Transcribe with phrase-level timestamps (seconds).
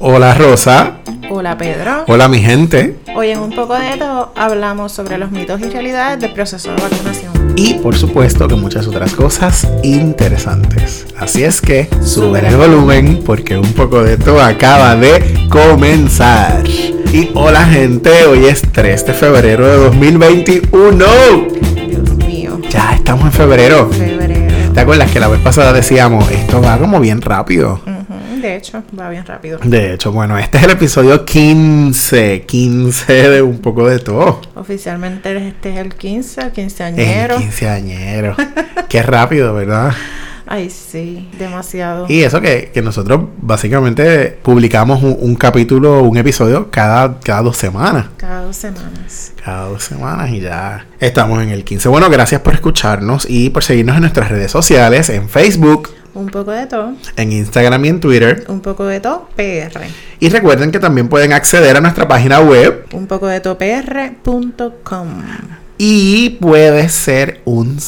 [0.00, 0.98] Hola Rosa.
[1.30, 2.04] Hola Pedro.
[2.06, 2.96] Hola mi gente.
[3.14, 6.82] Hoy en un poco de todo hablamos sobre los mitos y realidades del proceso de
[6.82, 7.32] vacunación.
[7.56, 11.06] Y por supuesto que muchas otras cosas interesantes.
[11.18, 16.62] Así es que sube el volumen porque un poco de todo acaba de comenzar.
[17.12, 21.04] Y hola gente, hoy es 3 de febrero de 2021.
[21.86, 22.60] Dios mío.
[22.70, 23.88] Ya estamos en febrero.
[23.90, 24.72] Febrero.
[24.72, 27.80] ¿Te acuerdas que la vez pasada decíamos, esto va como bien rápido?
[28.40, 29.58] De hecho, va bien rápido.
[29.62, 34.40] De hecho, bueno, este es el episodio 15, 15 de un poco de todo.
[34.54, 37.36] Oficialmente este es el 15, el El quinceañero.
[37.38, 38.36] quinceañero.
[38.88, 39.92] Qué rápido, ¿verdad?
[40.50, 42.06] Ay, sí, demasiado.
[42.08, 47.56] Y eso que, que nosotros básicamente publicamos un, un capítulo, un episodio cada, cada dos
[47.58, 48.06] semanas.
[48.16, 49.32] Cada dos semanas.
[49.44, 51.90] Cada dos semanas y ya estamos en el 15.
[51.90, 56.50] Bueno, gracias por escucharnos y por seguirnos en nuestras redes sociales, en Facebook, Un poco
[56.50, 56.94] de todo.
[57.16, 58.44] en Instagram y en Twitter.
[58.48, 59.80] Un poco de todo, PR.
[60.20, 65.08] Y recuerden que también pueden acceder a nuestra página web Un poco de todo, PR.com.
[65.78, 67.80] y puedes ser un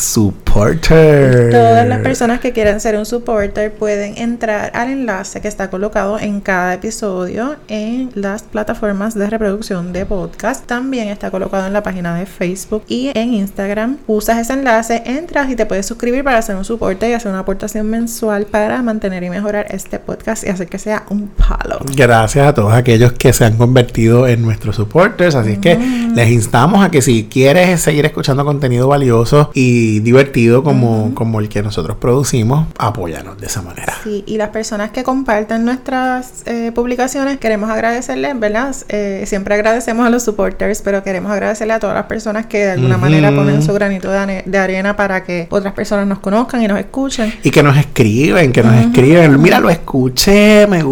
[0.51, 1.51] supporter.
[1.51, 6.19] Todas las personas que quieran ser un supporter pueden entrar al enlace que está colocado
[6.19, 10.67] en cada episodio en las plataformas de reproducción de podcast.
[10.67, 13.99] También está colocado en la página de Facebook y en Instagram.
[14.07, 17.41] Usas ese enlace, entras y te puedes suscribir para ser un supporter y hacer una
[17.41, 21.79] aportación mensual para mantener y mejorar este podcast y hacer que sea un palo.
[21.95, 25.37] Gracias a todos aquellos que se han convertido en nuestros supporters.
[25.37, 25.79] Así es que
[26.15, 31.49] les instamos a que si quieres seguir escuchando contenido valioso y divertido como, como el
[31.49, 33.95] que nosotros producimos, apóyanos de esa manera.
[34.05, 38.75] Sí, y las personas que comparten nuestras eh, publicaciones, queremos agradecerles, ¿verdad?
[38.89, 42.71] Eh, siempre agradecemos a los supporters, pero queremos agradecerle a todas las personas que de
[42.73, 46.69] alguna manera ponen su granito de, de arena para que otras personas nos conozcan y
[46.69, 47.33] nos escuchen.
[47.43, 49.41] Y que nos escriben, que nos escriben.
[49.41, 50.83] Mira, lo escuché, me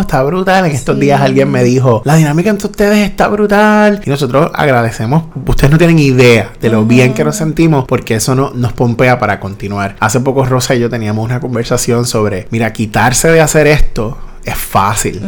[0.00, 0.66] está brutal.
[0.66, 1.00] En estos Sí.
[1.02, 4.00] días alguien me dijo, la dinámica entre ustedes está brutal.
[4.04, 5.24] Y nosotros agradecemos.
[5.46, 9.18] Ustedes no tienen idea de lo bien que nos sentimos porque eso no, nos pompea
[9.18, 9.96] para continuar.
[10.00, 14.56] Hace poco Rosa y yo teníamos una conversación sobre, mira, quitarse de hacer esto es
[14.56, 15.20] fácil.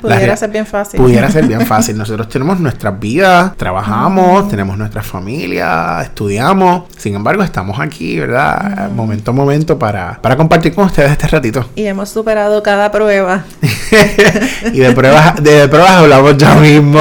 [0.00, 1.00] Pudiera ser bien fácil.
[1.00, 1.96] Pudiera ser bien fácil.
[1.96, 6.84] Nosotros tenemos nuestras vidas, trabajamos, tenemos nuestra familia, estudiamos.
[6.96, 8.90] Sin embargo, estamos aquí, ¿verdad?
[8.90, 11.68] Momento a momento para, para compartir con ustedes este ratito.
[11.74, 13.44] Y hemos superado cada prueba.
[14.72, 17.00] y de pruebas, de pruebas hablamos ya mismo.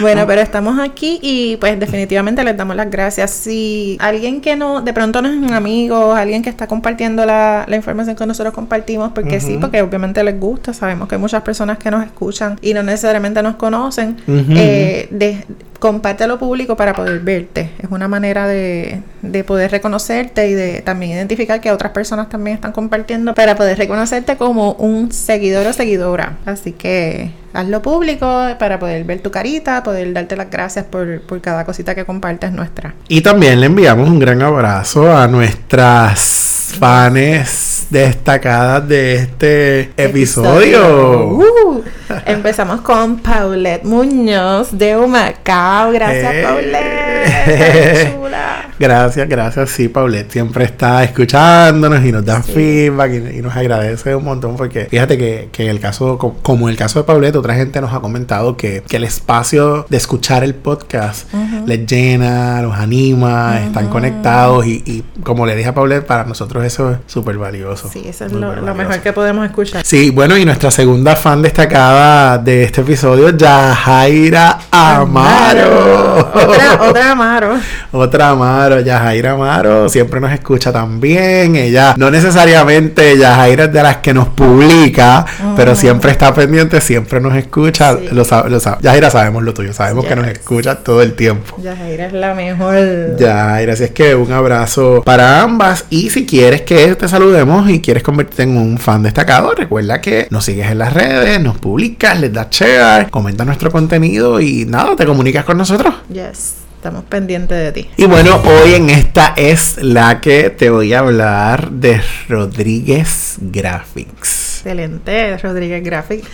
[0.00, 3.30] Bueno, pero estamos aquí y pues definitivamente les damos las gracias.
[3.30, 7.64] Si alguien que no, de pronto no es un amigo, alguien que está compartiendo la,
[7.66, 11.42] la información que nosotros compartimos, porque sí, porque obviamente les gusta, sabemos que hay muchas
[11.42, 15.44] personas que nos escuchan y no necesariamente nos conocen, eh, de,
[15.84, 17.68] compártelo público para poder verte.
[17.78, 22.54] Es una manera de, de poder reconocerte y de también identificar que otras personas también
[22.54, 26.38] están compartiendo para poder reconocerte como un seguidor o seguidora.
[26.46, 28.26] Así que hazlo público
[28.58, 32.50] para poder ver tu carita, poder darte las gracias por, por cada cosita que compartes
[32.50, 32.94] nuestra.
[33.06, 41.28] y también le enviamos un gran abrazo a nuestras fanes destacadas de este episodio.
[41.28, 41.82] Uh,
[42.26, 45.73] empezamos con Paulette Muñoz de Humacao.
[45.92, 46.42] Gracias, Eh.
[46.42, 48.10] Paulette.
[48.14, 48.43] Chula.
[48.78, 49.70] Gracias, gracias.
[49.70, 54.56] Sí, Paulette siempre está escuchándonos y nos da feedback y, y nos agradece un montón
[54.56, 57.54] porque fíjate que, que en el caso, co- como en el caso de Paulette, otra
[57.54, 61.28] gente nos ha comentado que, que el espacio de escuchar el podcast
[61.66, 66.64] les llena, los anima, están conectados y, y como le dije a Paulette, para nosotros
[66.64, 67.88] eso es súper valioso.
[67.92, 69.84] Sí, eso es lo, mejor que podemos escuchar.
[69.84, 76.30] Sí, bueno, y nuestra segunda fan destacada de este episodio, Yajaira Amaro.
[76.34, 77.54] Otra, otra Amaro.
[77.92, 81.56] Otra Amaro, Yajaira Amaro, siempre nos escucha también.
[81.56, 85.24] Ella, no necesariamente Yajaira es de las que nos publica,
[85.56, 87.96] pero siempre está pendiente, siempre nos escucha.
[87.96, 88.08] Sí.
[88.12, 91.56] Lo, lo Yajaira, sabemos lo tuyo, sabemos que nos escucha todo el tiempo.
[91.62, 93.16] Yajaira es la mejor.
[93.16, 95.84] Yajaira, así es que un abrazo para ambas.
[95.90, 100.26] Y si quieres que te saludemos y quieres convertirte en un fan destacado, recuerda que
[100.30, 104.96] nos sigues en las redes, nos publicas, les das share, comenta nuestro contenido y nada,
[104.96, 105.94] te comunicas con nosotros.
[106.08, 107.90] Yes, estamos pendientes de ti.
[107.96, 114.43] Y bueno, hoy en esta es la que te voy a hablar de Rodríguez Graphics.
[114.68, 116.24] Excelente, Rodríguez Graphic.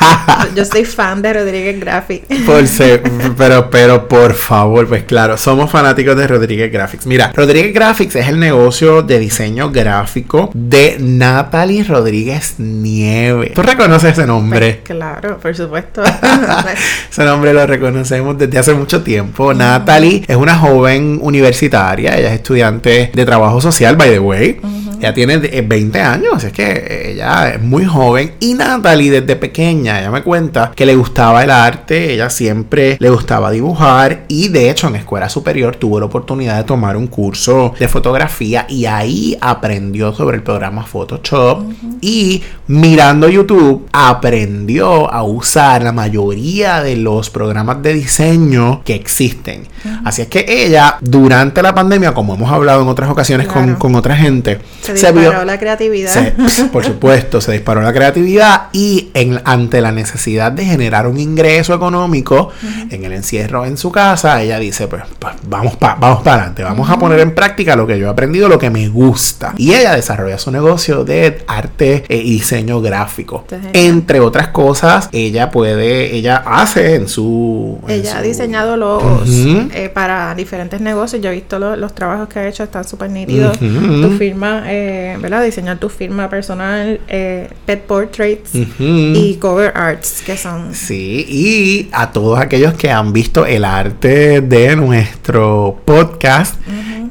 [0.54, 2.22] Yo soy fan de Rodríguez Graphic.
[2.46, 3.02] Por se-
[3.36, 7.04] pero, pero por favor, pues claro, somos fanáticos de Rodríguez Graphics.
[7.06, 13.50] Mira, Rodríguez Graphics es el negocio de diseño gráfico de Natalie Rodríguez Nieve.
[13.56, 14.82] ¿Tú reconoces ese nombre?
[14.84, 16.00] Pues, claro, por supuesto.
[17.10, 19.52] Ese nombre lo reconocemos desde hace mucho tiempo.
[19.52, 24.60] Natalie es una joven universitaria, ella es estudiante de trabajo social, by the way.
[25.00, 28.34] Ella tiene eh, 20 años, así es que ella es muy joven.
[28.38, 33.08] Y Natalie desde pequeña, ella me cuenta que le gustaba el arte, ella siempre le
[33.08, 37.72] gustaba dibujar y de hecho en escuela superior tuvo la oportunidad de tomar un curso
[37.78, 41.64] de fotografía y ahí aprendió sobre el programa Photoshop
[42.00, 49.66] y mirando YouTube aprendió a usar la mayoría de los programas de diseño que existen.
[50.04, 53.94] Así es que ella durante la pandemia, como hemos hablado en otras ocasiones con, con
[53.94, 54.58] otra gente,
[54.98, 56.12] Se disparó vio- la creatividad.
[56.12, 61.18] se- por supuesto, se disparó la creatividad y en, ante la necesidad de generar un
[61.18, 62.50] ingreso económico
[62.90, 66.62] en el encierro en su casa, ella dice, pues, pues, vamos para vamos para adelante,
[66.62, 69.54] vamos a poner en práctica lo que yo he aprendido, lo que me gusta.
[69.56, 73.44] Y ella desarrolla su negocio de arte eh, y diseño gráfico.
[73.72, 77.78] Entre otras cosas, ella puede, ella hace en su...
[77.86, 81.22] en Ella ha diseñado logos eh, para diferentes negocios.
[81.22, 83.58] Yo he visto lo- los trabajos que ha hecho, están súper nítidos.
[83.58, 84.79] Tu firma, eh,
[85.20, 85.44] ¿verdad?
[85.44, 92.12] Diseñar tu firma personal, eh, pet portraits y cover arts, que son Sí, y a
[92.12, 96.56] todos aquellos que han visto el arte de nuestro podcast,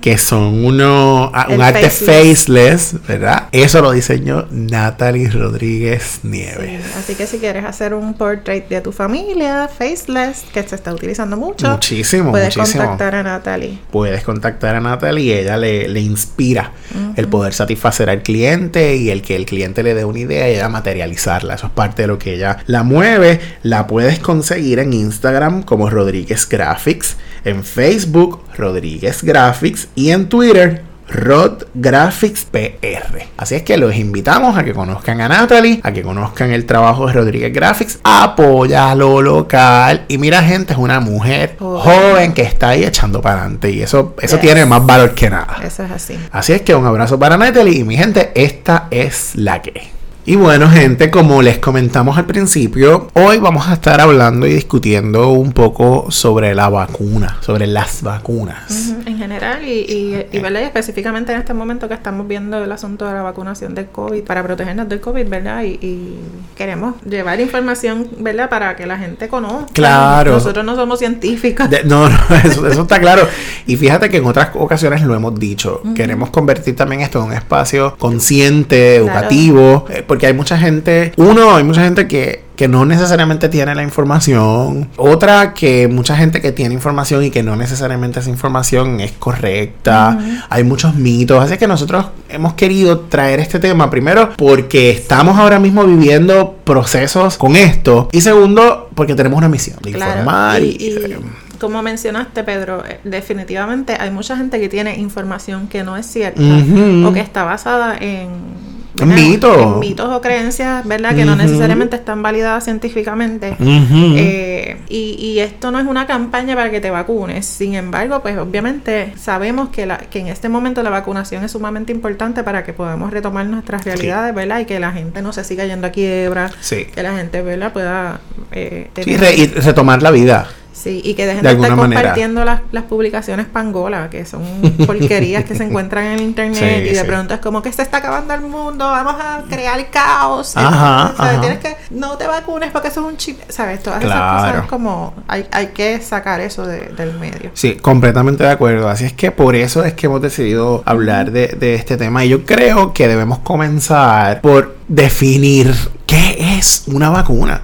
[0.01, 2.45] que son uno, a- un El arte faceless.
[2.45, 3.47] faceless, ¿verdad?
[3.51, 6.83] Eso lo diseñó Natalie Rodríguez Nieves.
[6.83, 10.93] Sí, Así que si quieres hacer un portrait de tu familia, faceless, que se está
[10.93, 12.83] utilizando mucho, Muchísimo, puedes muchísimo.
[12.85, 13.79] contactar a Natalie.
[13.91, 16.71] Puedes contactar a Natalie y ella le, le inspira
[17.15, 20.53] el poder satisfacer al cliente y el que el cliente le dé una idea y
[20.55, 21.55] ella materializarla.
[21.55, 23.39] Eso es parte de lo que ella la mueve.
[23.63, 30.83] La puedes conseguir en Instagram como Rodríguez Graphics, en Facebook Rodríguez Graphics y en Twitter
[31.11, 33.23] Rod Graphics PR.
[33.35, 37.07] Así es que los invitamos a que conozcan a Natalie, a que conozcan el trabajo
[37.07, 41.81] de Rodríguez Graphics, apoya lo local y mira gente, es una mujer Joven.
[41.81, 44.41] joven que está ahí echando para adelante y eso, eso Yes.
[44.41, 45.57] tiene más valor que nada.
[45.65, 46.15] Eso es así.
[46.31, 49.98] Así es que un abrazo para Natalie y mi gente, esta es la que.
[50.25, 55.29] Y bueno, gente, como les comentamos al principio, hoy vamos a estar hablando y discutiendo
[55.29, 58.93] un poco sobre la vacuna, sobre las vacunas.
[59.07, 60.59] En general y, y, y, ¿verdad?
[60.61, 64.21] Y específicamente en este momento que estamos viendo el asunto de la vacunación del COVID
[64.21, 65.63] para protegernos del COVID, ¿verdad?
[65.63, 66.19] Y,
[66.55, 68.49] queremos llevar información, ¿verdad?
[68.49, 69.67] Para que la gente conozca.
[69.73, 70.33] Claro.
[70.33, 71.67] Nosotros no somos científicos.
[71.69, 73.25] De- no, no, eso, eso está claro.
[73.65, 75.81] Y fíjate que en otras ocasiones lo hemos dicho.
[75.95, 79.85] Queremos convertir también esto en un espacio consciente, educativo.
[79.89, 83.83] eh, porque hay mucha gente, uno, hay mucha gente que, que no necesariamente tiene la
[83.83, 84.89] información.
[84.97, 90.17] Otra, que mucha gente que tiene información y que no necesariamente esa información es correcta.
[90.49, 91.43] Hay muchos mitos.
[91.43, 97.37] Así que nosotros hemos querido traer este tema primero porque estamos ahora mismo viviendo procesos
[97.37, 98.09] con esto.
[98.11, 101.17] Y segundo, porque tenemos una misión de Claro, informar y, y, y eh,
[101.59, 106.41] como mencionaste, Pedro, eh, definitivamente hay mucha gente que tiene información que no es cierta
[106.41, 107.07] Ujú.
[107.07, 108.68] o que está basada en.
[109.05, 110.09] Mitos.
[110.09, 111.15] o creencias, ¿verdad?
[111.15, 113.55] Que no necesariamente están validadas científicamente.
[113.59, 117.45] Eh, y, y esto no es una campaña para que te vacunes.
[117.45, 121.91] Sin embargo, pues obviamente sabemos que, la, que en este momento la vacunación es sumamente
[121.91, 124.59] importante para que podamos retomar nuestras realidades, ¿verdad?
[124.59, 126.49] Y que la gente no se siga yendo a quiebra.
[126.59, 126.85] Sí.
[126.85, 127.73] Que la gente, ¿verdad?
[127.73, 128.19] Pueda...
[128.51, 130.47] eh, Sí, tener- re- y retomar la vida.
[130.81, 134.41] Sí, y que dejen De de, estar compartiendo las, las publicaciones pangola, que son
[134.87, 137.05] porquerías que se encuentran en el internet Sí, y de sí.
[137.05, 140.55] pronto es como que se está acabando el mundo, vamos a crear caos.
[140.55, 141.41] Ajá, ajá.
[141.41, 143.83] Tienes que, no te vacunes porque eso es un chip, ¿sabes?
[143.83, 144.51] Todas esas Claro.
[144.53, 147.51] cosas como, hay, hay que sacar eso de- del medio.
[147.53, 148.87] Sí, completamente de acuerdo.
[148.87, 152.23] Así es que por eso es que hemos decidido hablar de, de este tema.
[152.23, 155.73] Y yo creo que debemos comenzar por definir
[156.09, 157.61] qué es una vacuna.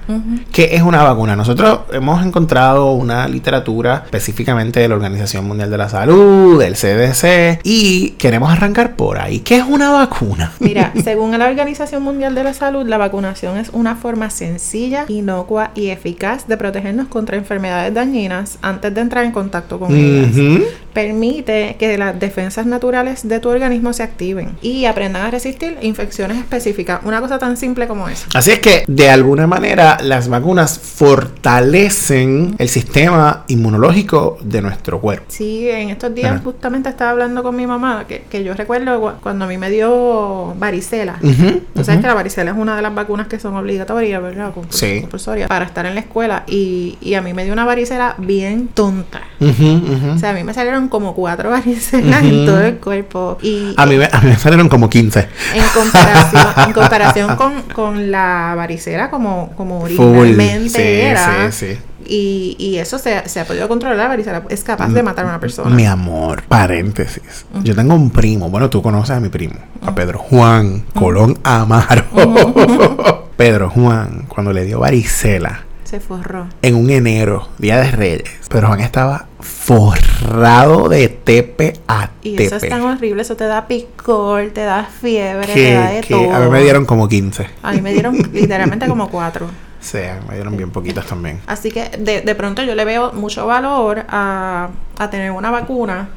[0.52, 1.34] ¿Qué es una vacuna?
[1.34, 7.60] Nosotros hemos encontrado una literatura específicamente de la Organización Mundial de la Salud, del CDC,
[7.64, 9.40] y queremos arrancar por ahí.
[9.40, 10.52] ¿Qué es una vacuna?
[10.60, 15.72] Mira, según la Organización Mundial de la Salud, la vacunación es una forma sencilla, inocua
[15.74, 20.62] y eficaz de protegernos contra enfermedades dañinas antes de entrar en contacto con ellas.
[20.92, 26.38] Permite que las defensas naturales de tu organismo se activen y aprendan a resistir infecciones
[26.38, 27.00] específicas.
[27.04, 28.26] Una cosa tan simple como eso.
[28.36, 35.24] Así es que, de alguna manera, las vacunas fortalecen el sistema inmunológico de nuestro cuerpo.
[35.28, 36.40] Sí, en estos días Ajá.
[36.44, 39.70] justamente estaba hablando con mi mamá que, que yo recuerdo cu- cuando a mí me
[39.70, 41.16] dio varicela.
[41.22, 42.00] Ujú, Tú sabes ujú.
[42.02, 44.52] que la varicela es una de las vacunas que son obligatorias, ¿verdad?
[44.54, 45.00] Compul- Sí.
[45.00, 46.44] Compulsorias para estar en la escuela.
[46.46, 49.22] Y, y a mí me dio una varicela bien tonta.
[49.40, 50.10] Ujú, ujú.
[50.14, 53.38] O sea, a mí me salieron como cuatro varicelas en todo el cuerpo.
[53.40, 55.20] Y A mí, me, a mí me salieron como 15.
[55.54, 61.50] en comparación, en comparación con, con la la varicela como, como originalmente Sí, era.
[61.52, 61.78] sí, sí.
[62.08, 63.96] Y, y eso se, se ha podido controlar.
[63.96, 65.74] La varicela es capaz de matar a una persona.
[65.74, 67.46] Mi amor, paréntesis.
[67.62, 72.04] Yo tengo un primo, bueno, tú conoces a mi primo, a Pedro Juan Colón Amaro.
[73.36, 76.48] Pedro Juan, cuando le dio varicela Se forró.
[76.62, 82.44] en un enero, Día de Reyes, Pedro Juan estaba forrado de tepe a Y tepe.
[82.44, 83.22] eso es tan horrible.
[83.22, 86.34] Eso te da picor, te da fiebre, te da de todo.
[86.34, 87.46] a mí me dieron como 15.
[87.62, 89.46] A mí me dieron literalmente como cuatro.
[89.46, 91.38] O sea, me dieron bien poquitas también.
[91.46, 96.08] Así que de, de pronto yo le veo mucho valor a, a tener una vacuna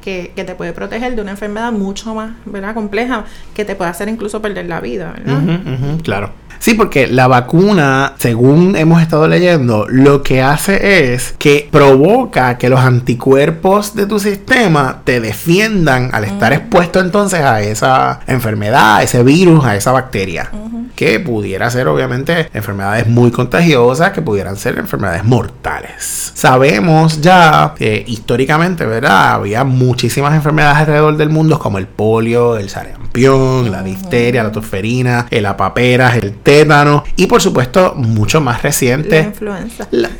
[0.00, 2.74] que, que te puede proteger de una enfermedad mucho más ¿verdad?
[2.74, 5.14] compleja que te puede hacer incluso perder la vida.
[5.16, 5.58] ¿verdad?
[6.02, 6.30] Claro.
[6.64, 12.70] Sí, porque la vacuna, según hemos estado leyendo, lo que hace es que provoca que
[12.70, 19.02] los anticuerpos de tu sistema te defiendan al estar expuesto entonces a esa enfermedad, a
[19.02, 20.50] ese virus, a esa bacteria.
[20.94, 26.30] Que pudiera ser obviamente enfermedades muy contagiosas, que pudieran ser enfermedades mortales.
[26.34, 29.32] Sabemos ya que históricamente, ¿verdad?
[29.34, 35.26] Había muchísimas enfermedades alrededor del mundo como el polio, el sarampión, la difteria, la tosferina,
[35.30, 39.20] el apaperas, el tétano y por supuesto mucho más La reciente.
[39.20, 39.88] influenza.
[39.90, 40.10] la-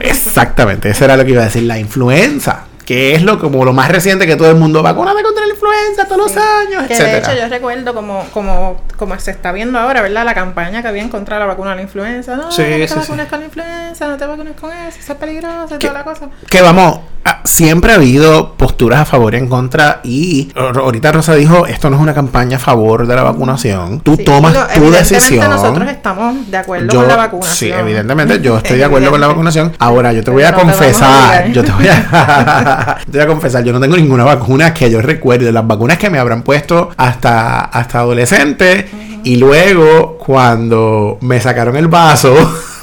[0.00, 2.64] exactamente, eso era lo que iba a decir, la influenza.
[2.84, 6.04] Que es lo como lo más reciente que todo el mundo vacunate contra la influenza
[6.06, 10.02] todos los años, Que de hecho yo recuerdo como, como, como se está viendo ahora,
[10.02, 10.24] ¿verdad?
[10.24, 12.36] La campaña que había en contra de la vacuna de la influenza.
[12.36, 15.12] No, Sí, no te sí, vacunes con la influenza, no te vacunes con eso, eso
[15.12, 16.28] es peligroso y toda la cosa.
[16.48, 17.00] Que vamos,
[17.44, 21.90] siempre ha habido posturas a favor y en contra y ahor- ahorita Rosa dijo, esto
[21.90, 25.48] no es una campaña a favor de la vacunación, tú Sí, tomas tu decisión.
[25.50, 27.54] nosotros estamos de acuerdo Yo- con la vacunación.
[27.54, 29.72] Sí, evidentemente yo estoy de acuerdo con la vacunación.
[29.78, 33.64] Ahora yo te voy a no confesar, yo te voy a, te voy a confesar,
[33.64, 37.60] yo no tengo ninguna vacuna que yo recuerde, las vacunas que me habrán puesto hasta
[37.64, 38.88] hasta adolescente
[39.24, 42.34] y luego cuando me sacaron el vaso,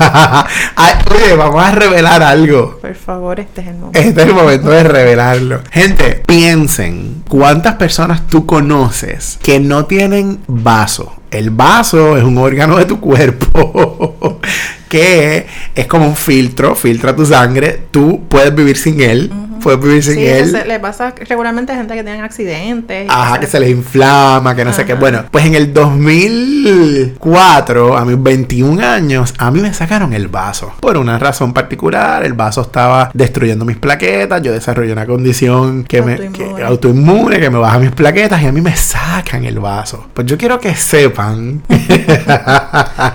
[1.12, 2.78] oye, vamos a revelar algo.
[2.80, 4.00] Por favor, este es el momento.
[4.00, 5.62] Este es el momento de revelarlo.
[5.72, 11.14] Gente, piensen cuántas personas tú conoces que no tienen vaso.
[11.32, 14.40] El vaso es un órgano de tu cuerpo
[14.90, 17.84] que es como un filtro, filtra tu sangre.
[17.92, 19.32] Tú puedes vivir sin él,
[19.62, 20.44] sin Sí, él.
[20.46, 23.08] eso se- le pasa regularmente a gente que tienen accidentes.
[23.10, 24.94] Ajá, que se les inflama, que no sé qué.
[24.96, 30.74] Bueno, pues en el 2004, a mis 21 años, a mí me sacaron el vaso.
[30.80, 34.42] Por una razón particular, el vaso estaba destruyendo mis plaquetas.
[34.42, 36.56] Yo desarrollé una condición que me Autoinmune.
[36.56, 40.08] que- autoinmune, que me baja mis plaquetas y a mí me sacan el vaso.
[40.14, 41.62] Pues yo quiero que sepan.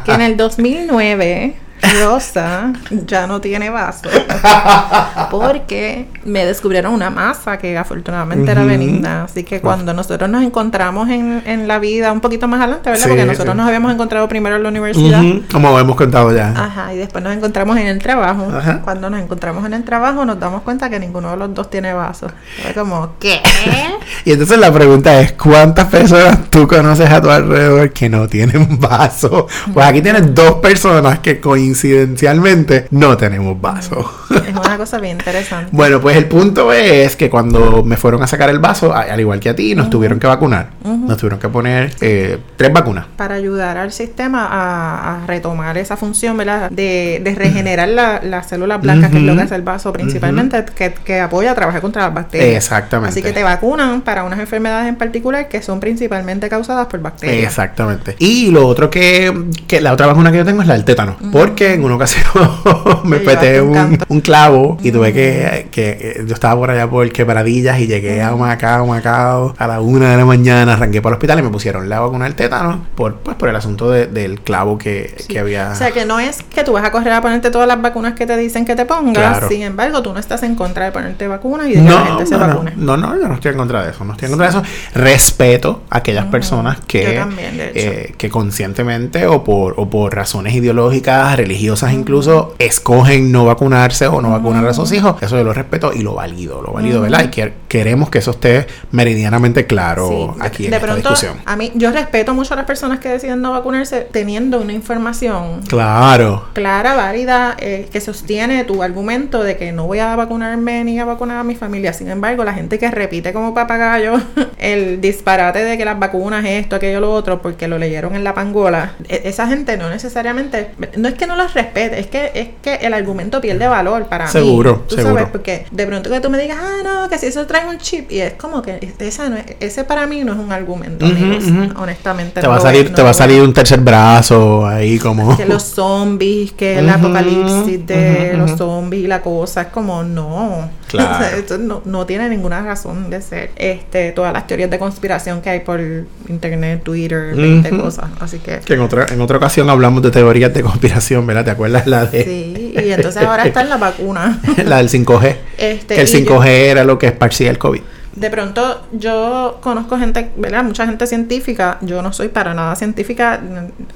[0.04, 1.54] Que en el 2009
[2.02, 2.72] Rosa
[3.06, 4.08] ya no tiene vaso.
[5.30, 8.70] Porque me descubrieron una masa que afortunadamente era Ujú.
[8.70, 9.24] benigna.
[9.24, 13.02] Así que cuando nosotros nos encontramos en, en la vida un poquito más adelante, ¿verdad?
[13.04, 13.56] Sí, Porque nosotros sí.
[13.58, 15.20] nos habíamos encontrado primero en la universidad.
[15.22, 16.48] Ujú, Como hemos contado ya.
[16.50, 18.48] Ajá, y después nos encontramos en el trabajo.
[18.56, 18.80] Ajá.
[18.82, 21.92] Cuando nos encontramos en el trabajo nos damos cuenta que ninguno de los dos tiene
[21.92, 22.28] vaso.
[22.62, 23.40] Fue como, ¿qué?
[24.26, 28.78] Y entonces la pregunta es, ¿cuántas personas tú conoces a tu alrededor que no tienen
[28.80, 29.46] vaso?
[29.72, 34.10] Pues aquí tienes dos personas que coincidencialmente no tenemos vaso.
[34.30, 35.70] es una cosa bien interesante.
[35.74, 39.40] Bueno, pues el punto es que cuando me fueron a sacar el vaso, al igual
[39.40, 40.68] que a ti, nos tuvieron que vacunar.
[40.84, 43.06] Nos tuvieron que poner eh, tres vacunas.
[43.16, 46.70] para ayudar al sistema a, a retomar esa función, ¿verdad?
[46.70, 50.64] De, de regenerar la- las células blancas, que es lo que hace el vaso principalmente,
[50.74, 52.56] que, que apoya a trabajar contra las bacterias.
[52.56, 53.10] Exactamente.
[53.10, 57.44] Así que te vacunan para unas enfermedades en particular que son principalmente causadas por bacterias.
[57.44, 58.16] Exactamente.
[58.18, 59.32] Y lo otro que,
[59.66, 61.16] que la otra vacuna que yo tengo es la del tétano.
[61.32, 62.24] Porque en una ocasión
[63.04, 67.78] me peté un clavo y tuve que, que eh, yo estaba por allá por quebradillas
[67.80, 71.38] y llegué a Macao, Macao a la una de la mañana, arranqué para el hospital
[71.38, 74.78] y me pusieron la vacuna del tétano por, pues, por el asunto de- del clavo
[74.78, 75.28] que, Sí.
[75.28, 75.70] que había.
[75.70, 78.14] O sea que no es que tú vas a correr a ponerte todas las vacunas
[78.14, 79.48] que te dicen que te pongas, Claro.
[79.48, 82.04] sin embargo, tú no estás en contra de ponerte vacunas y de que la no,
[82.06, 82.72] gente se no, no, vacune.
[82.76, 84.04] no, no, yo no estoy en contra de eso.
[84.04, 84.62] No estoy en contra de eso.
[84.94, 91.36] Respeto a aquellas personas que, también, eh, que conscientemente o por, o por razones ideológicas,
[91.36, 95.16] religiosas incluso, escogen no vacunarse o no vacunar a sus hijos.
[95.22, 97.24] Eso yo lo respeto y lo valido, lo valido, ¿verdad?
[97.24, 101.08] Y que- queremos que eso esté meridianamente claro Sí, de- aquí en de esta pronto,
[101.10, 101.38] discusión.
[101.44, 105.60] a mí, yo respeto mucho a las personas que deciden no vacunarse teniendo una información
[105.68, 106.44] Claro.
[106.52, 111.04] clara, válida, eh, que sostiene tu argumento de que no voy a vacunarme ni a
[111.04, 111.92] vacunar a mi familia.
[111.92, 114.14] Sin embargo, la gente que repite como papagayo
[114.58, 118.34] el disparate de que las vacunas, esto, aquello, lo otro, porque lo leyeron en la
[118.34, 122.48] pangola, e- esa gente no necesariamente, no es que no los respete, es que es
[122.62, 124.82] que el argumento pierde valor para Seguro, mí.
[124.88, 125.14] Tú seguro.
[125.16, 127.78] sabes, porque de pronto que tú me digas, ah, no, que si eso trae un
[127.78, 131.04] chip y es como que esa no es- ese para mí no es un argumento,
[131.06, 131.44] amigos.
[131.76, 132.40] honestamente.
[132.40, 135.36] Te no va a salir, no te va a salir un tercer brazo ahí como.
[135.36, 140.02] que los zombies, que el Ujú, apocalipsis de los zombies y la cosa, es como
[140.02, 140.68] no.
[140.94, 141.14] Claro.
[141.24, 143.50] O sea, esto no, no tiene ninguna razón de ser.
[143.56, 145.80] Este, todas las teorías de conspiración que hay por
[146.28, 147.82] internet, Twitter, 20 Ujú.
[147.82, 148.06] cosas.
[148.20, 151.44] Así que Que en otra, en otra ocasión hablamos de teorías de conspiración, ¿verdad?
[151.44, 154.40] ¿Te acuerdas la de sí, y entonces ahora está en la vacuna.
[154.64, 155.36] la del 5G?
[155.58, 157.80] Este, que el y yo- 5G era lo que esparcía el COVID.
[158.16, 160.62] De pronto yo conozco gente, ¿verdad?
[160.62, 161.78] Mucha gente científica.
[161.80, 163.40] Yo no soy para nada científica.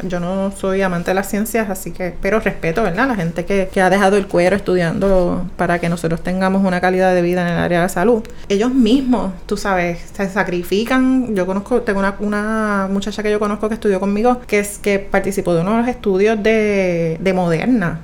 [0.03, 3.07] Yo no soy amante de las ciencias, así que, pero respeto, ¿verdad?
[3.09, 7.15] La gente que, que ha dejado el cuero estudiando para que nosotros tengamos una calidad
[7.15, 8.23] de vida en el área de la salud.
[8.49, 11.35] Ellos mismos, tú sabes, se sacrifican.
[11.37, 14.99] Yo conozco, tengo una, una muchacha que yo conozco que estudió conmigo, que es que
[14.99, 18.01] participó de uno de los estudios de, de Moderna.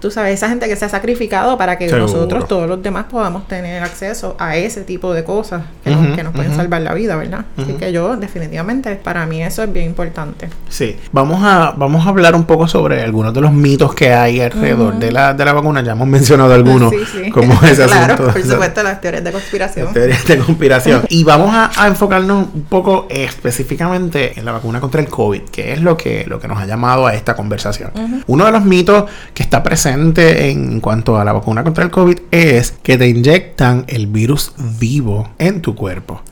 [0.00, 2.06] Tú sabes, esa gente que se ha sacrificado para que Seguro.
[2.06, 5.41] nosotros, todos los demás, podamos tener acceso a ese tipo de cosas
[5.84, 6.60] que, Ujú, nos, que nos pueden ujú.
[6.60, 7.44] salvar la vida, ¿verdad?
[7.56, 7.78] Así Ujú.
[7.78, 10.48] que yo, definitivamente, para mí eso es bien importante.
[10.68, 14.40] Sí, vamos a, vamos a hablar un poco sobre algunos de los mitos que hay
[14.40, 15.82] alrededor de, la, de la vacuna.
[15.82, 17.30] Ya hemos mencionado algunos, Sí, sí.
[17.30, 18.32] como ese claro, asunto.
[18.32, 19.92] por supuesto, las teorías de conspiración.
[19.92, 21.02] teorías de conspiración.
[21.08, 25.72] Y vamos a, a enfocarnos un poco específicamente en la vacuna contra el COVID, que
[25.72, 27.90] es lo que, lo que nos ha llamado a esta conversación.
[28.26, 32.16] Uno de los mitos que está presente en cuanto a la vacuna contra el COVID
[32.30, 36.22] es que te inyectan el virus vivo en tu cuerpo.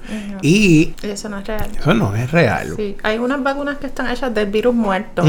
[0.43, 1.69] Y Eso no es real.
[1.79, 2.73] eso no es real.
[2.77, 5.23] Sí, hay unas vacunas que están hechas del virus muerto,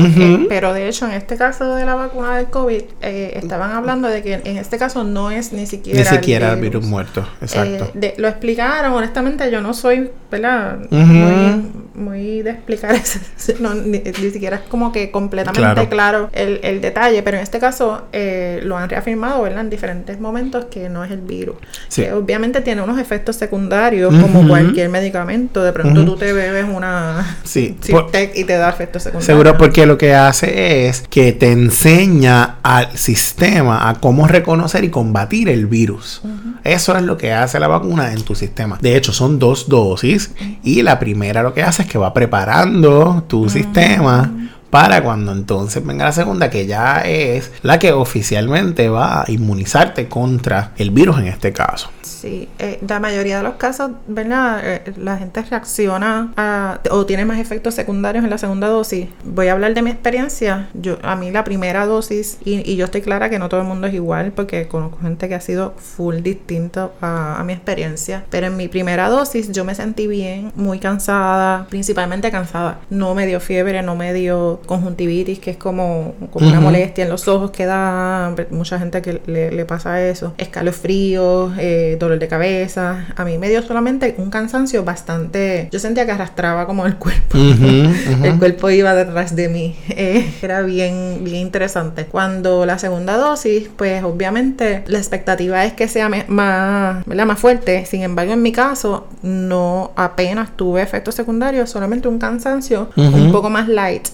[0.50, 4.24] pero de hecho en este caso de la vacuna del COVID eh, estaban hablando de
[4.24, 7.28] que en este caso no es ni siquiera Ni siquiera el virus muerto.
[7.42, 7.86] Exacto.
[7.86, 10.80] Eh, de- lo explicaron, honestamente yo no soy, ¿verdad?
[10.90, 13.20] Muy, muy de explicar eso,
[13.60, 15.90] no, ni, ni siquiera es como que completamente Claro.
[15.90, 19.62] claro, el, el detalle, pero en este caso eh, lo han reafirmado, ¿verdad?
[19.62, 21.58] En diferentes momentos que no es el virus.
[21.90, 22.04] Sí.
[22.04, 23.61] Que obviamente tiene unos efectos secundarios
[24.10, 27.78] Como cualquier medicamento, de pronto tú te bebes una Sí.
[27.92, 29.26] Por- y te da efectos secundarios.
[29.26, 34.90] Seguro porque lo que hace es que te enseña al sistema a cómo reconocer y
[34.90, 36.22] combatir el virus.
[36.64, 38.78] Eso es lo que hace la vacuna en tu sistema.
[38.82, 40.32] De hecho, son dos dosis
[40.64, 44.32] y la primera lo que hace es que va preparando tu sistema
[44.72, 50.08] para cuando entonces venga la segunda, que ya es la que oficialmente va a inmunizarte
[50.08, 51.92] contra el virus en este caso.
[52.22, 54.62] Sí, eh, la mayoría de los casos, ¿verdad?
[54.64, 59.08] Eh, la gente reacciona a, o tiene más efectos secundarios en la segunda dosis.
[59.26, 60.70] Voy a hablar de mi experiencia.
[60.76, 63.88] Yo, a mí la primera dosis, y, yo estoy clara que no todo el mundo
[63.88, 68.24] es igual, porque conozco gente que ha sido full distinto a, a mi experiencia.
[68.30, 72.80] Pero en mi primera dosis yo me sentí bien, muy cansada, principalmente cansada.
[72.90, 77.10] No me dio fiebre, no me dio conjuntivitis, que es como, como una molestia en
[77.10, 80.34] los ojos que da mucha gente que le, le pasa eso.
[80.38, 83.08] Escalofríos, eh, dolor de cabeza.
[83.16, 85.70] A mí me dio solamente un cansancio bastante.
[85.72, 87.38] Yo sentía que arrastraba como el cuerpo.
[88.22, 89.76] El cuerpo iba detrás de mí.
[89.90, 92.06] Eh, era bien, bien interesante.
[92.06, 97.26] Cuando la segunda dosis, pues obviamente la expectativa es que sea más, ¿verdad?
[97.26, 97.86] más fuerte.
[97.86, 103.50] Sin embargo, en mi caso, no apenas tuve efectos secundarios, solamente un cansancio un poco
[103.50, 104.08] más light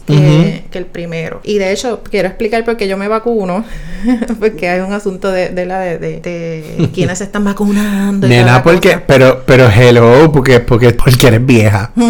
[0.43, 1.41] que, que el primero.
[1.43, 3.63] Y de hecho, quiero explicar por qué yo me vacuno,
[4.39, 8.27] porque hay un asunto de, de la de, de, de quienes se están vacunando.
[8.27, 9.03] Nena, porque, cosa.
[9.07, 11.91] pero, pero hello, porque, porque, porque eres vieja.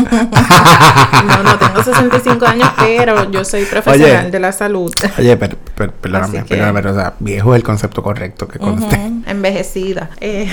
[1.27, 4.31] No, no tengo 65 años, pero yo soy profesional Oye.
[4.31, 4.91] de la salud.
[5.17, 8.59] Oye, pero, pero- perdóname, que- perdóname, pero, o sea, viejo es el concepto correcto que
[8.59, 8.95] conste.
[8.95, 10.09] Ujú, Envejecida.
[10.21, 10.47] Eh,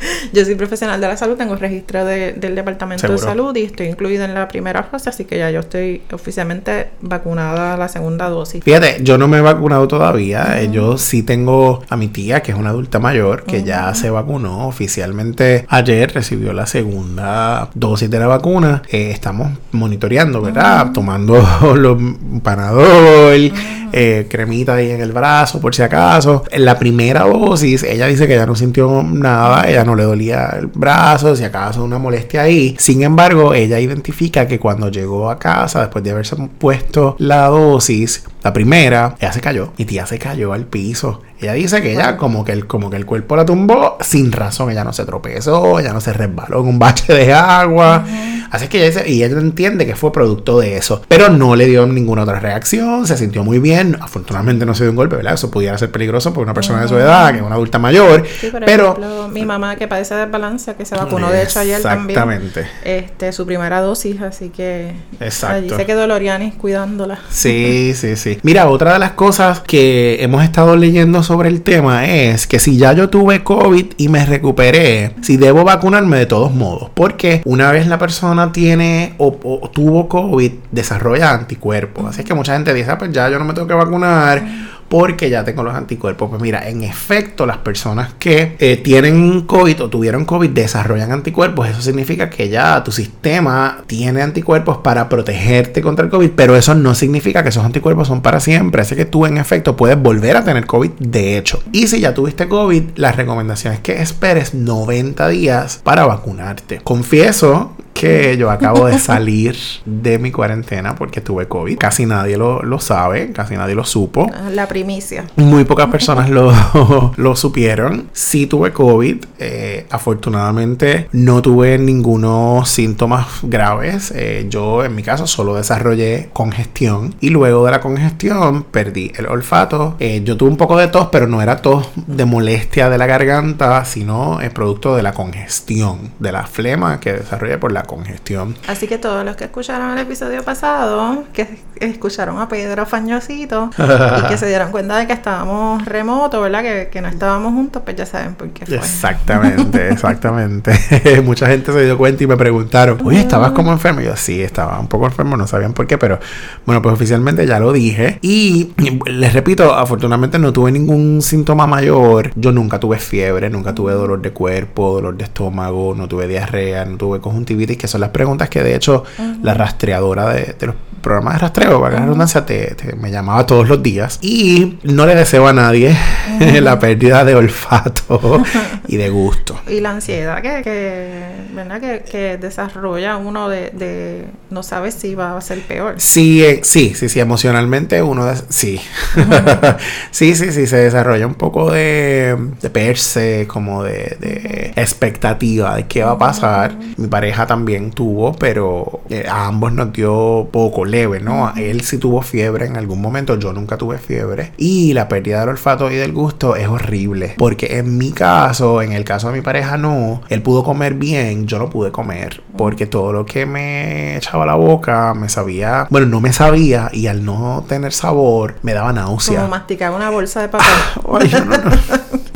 [0.32, 3.18] yo soy profesional de la salud, tengo registro de- del Departamento de.
[3.18, 7.74] Salud y estoy incluida en la primera fase, así que ya yo estoy oficialmente vacunada
[7.74, 8.62] a la segunda dosis.
[8.62, 10.60] Fíjate, yo no me he vacunado todavía.
[10.60, 14.10] eh, Yo sí tengo a mi tía, que es una adulta mayor, que ya se
[14.10, 15.64] vacunó oficialmente.
[15.68, 18.82] Ayer recibió la segunda dosis de la vacuna.
[18.90, 20.92] Eh, estamos monitoreando, ¿verdad?
[20.92, 21.42] Tomando
[21.76, 21.96] los
[22.42, 23.52] panadol,
[23.98, 26.44] eh, cremita ahí en el brazo, por si acaso.
[26.50, 30.50] En la primera dosis, ella dice que ya no sintió nada, ella no le dolía
[30.58, 32.76] el brazo, si acaso una molestia ahí.
[32.78, 38.24] Sin embargo, ella identifica que cuando llegó a casa, después de haberse puesto la dosis,
[38.46, 39.72] la primera, ella se cayó.
[39.76, 41.20] Mi tía se cayó al piso.
[41.40, 44.70] Ella dice que ella como que el, como que el cuerpo la tumbó sin razón.
[44.70, 48.04] Ella no se tropezó, ella no se resbaló en un bache de agua.
[48.50, 51.02] Así que ella dice, y ella entiende que fue producto de eso.
[51.08, 53.98] Pero no le dio ninguna otra reacción, se sintió muy bien.
[54.00, 55.34] Afortunadamente no se dio un golpe, ¿verdad?
[55.34, 58.24] Eso pudiera ser peligroso para una persona de su edad, que es una adulta mayor.
[58.40, 61.58] Sí, por pero ejemplo, mi mamá que padece de desbalance, que se vacunó de hecho
[61.58, 62.18] ayer también.
[62.18, 62.66] Exactamente.
[62.84, 65.56] Este, su primera dosis, así que Exacto.
[65.56, 67.18] allí se quedó Lorianis cuidándola.
[67.28, 68.35] Sí, sí, sí.
[68.42, 72.76] Mira, otra de las cosas que hemos estado leyendo sobre el tema es que si
[72.76, 77.70] ya yo tuve COVID y me recuperé, si debo vacunarme de todos modos, porque una
[77.72, 79.32] vez la persona tiene o,
[79.72, 82.06] tuvo COVID, desarrolla anticuerpos.
[82.06, 84.42] Así que mucha gente dice, ah, pues ya yo no me tengo que vacunar
[84.88, 86.28] porque ya tengo los anticuerpos.
[86.30, 91.68] Pues mira, en efecto, las personas que eh, tienen COVID o tuvieron COVID desarrollan anticuerpos.
[91.68, 96.74] Eso significa que ya tu sistema tiene anticuerpos para protegerte contra el COVID, pero eso
[96.74, 98.82] no significa que esos anticuerpos son para siempre.
[98.82, 101.62] Así que tú, en efecto, puedes volver a tener COVID de hecho.
[101.72, 106.80] Y si ya tuviste COVID, la recomendación es que esperes 90 días para vacunarte.
[106.82, 111.78] Confieso que yo acabo de salir de mi cuarentena porque tuve COVID.
[111.78, 114.30] Casi nadie lo, lo sabe, casi nadie lo supo.
[114.50, 115.24] La primicia.
[115.36, 116.52] Muy pocas personas lo,
[117.16, 118.10] lo supieron.
[118.12, 119.24] Sí tuve COVID.
[119.38, 124.12] eh, afortunadamente no tuve ningunos síntomas graves.
[124.14, 129.28] Eh, yo en mi caso solo desarrollé congestión y luego de la congestión perdí el
[129.28, 129.96] olfato.
[129.98, 133.06] Eh, yo tuve un poco de tos, pero no era tos de molestia de la
[133.06, 138.54] garganta, sino es producto de la congestión, de la flema que desarrollé por la congestión.
[138.68, 144.28] Así que todos los que escucharon el episodio pasado, que escucharon a Pedro Fañosito y
[144.28, 146.62] que se dieron cuenta de que estábamos remoto, ¿verdad?
[146.62, 148.76] Que, que no estábamos juntos, pues ya saben por qué fue.
[148.76, 150.72] Exactamente, exactamente.
[151.24, 154.00] Mucha gente se dio cuenta y me preguntaron, oye, ¿estabas como enfermo?
[154.00, 156.18] Y yo, sí, estaba un poco enfermo, no sabían por qué, pero
[156.64, 158.18] bueno, pues oficialmente ya lo dije.
[158.22, 158.72] Y
[159.06, 162.30] les repito, afortunadamente no tuve ningún síntoma mayor.
[162.36, 166.84] Yo nunca tuve fiebre, nunca tuve dolor de cuerpo, dolor de estómago, no tuve diarrea,
[166.84, 169.04] no tuve conjuntivitis, que son las preguntas que de hecho
[169.42, 173.46] la rastreadora de, de los programas de rastreo, para la redundancia, te, te- me llamaba
[173.46, 174.18] todos los días.
[174.22, 175.96] Y no le deseo a nadie
[176.60, 178.42] la pérdida de olfato
[178.88, 179.60] y de gusto.
[179.68, 181.80] Y la ansiedad que, que ¿verdad?
[181.80, 185.96] Que, que desarrolla uno de, de no sabe si va a ser peor.
[185.98, 188.80] Sí, eh, sí, sí, sí, emocionalmente uno, sí.
[190.10, 195.86] sí, sí, sí, se desarrolla un poco de, de perse, como de, de expectativa de
[195.86, 196.76] qué va a pasar.
[196.96, 201.52] Mi pareja también tuvo, pero eh, a ambos nos dio poco leve, ¿no?
[201.56, 204.45] Él sí tuvo fiebre en algún momento, yo nunca tuve fiebre.
[204.56, 208.92] Y la pérdida del olfato y del gusto es horrible, porque en mi caso, en
[208.92, 212.86] el caso de mi pareja no, él pudo comer bien, yo no pude comer, porque
[212.86, 217.06] todo lo que me echaba a la boca me sabía, bueno, no me sabía y
[217.06, 219.40] al no tener sabor me daba náusea.
[219.40, 220.66] Como masticar una bolsa de papel.
[221.46, 221.70] No, no.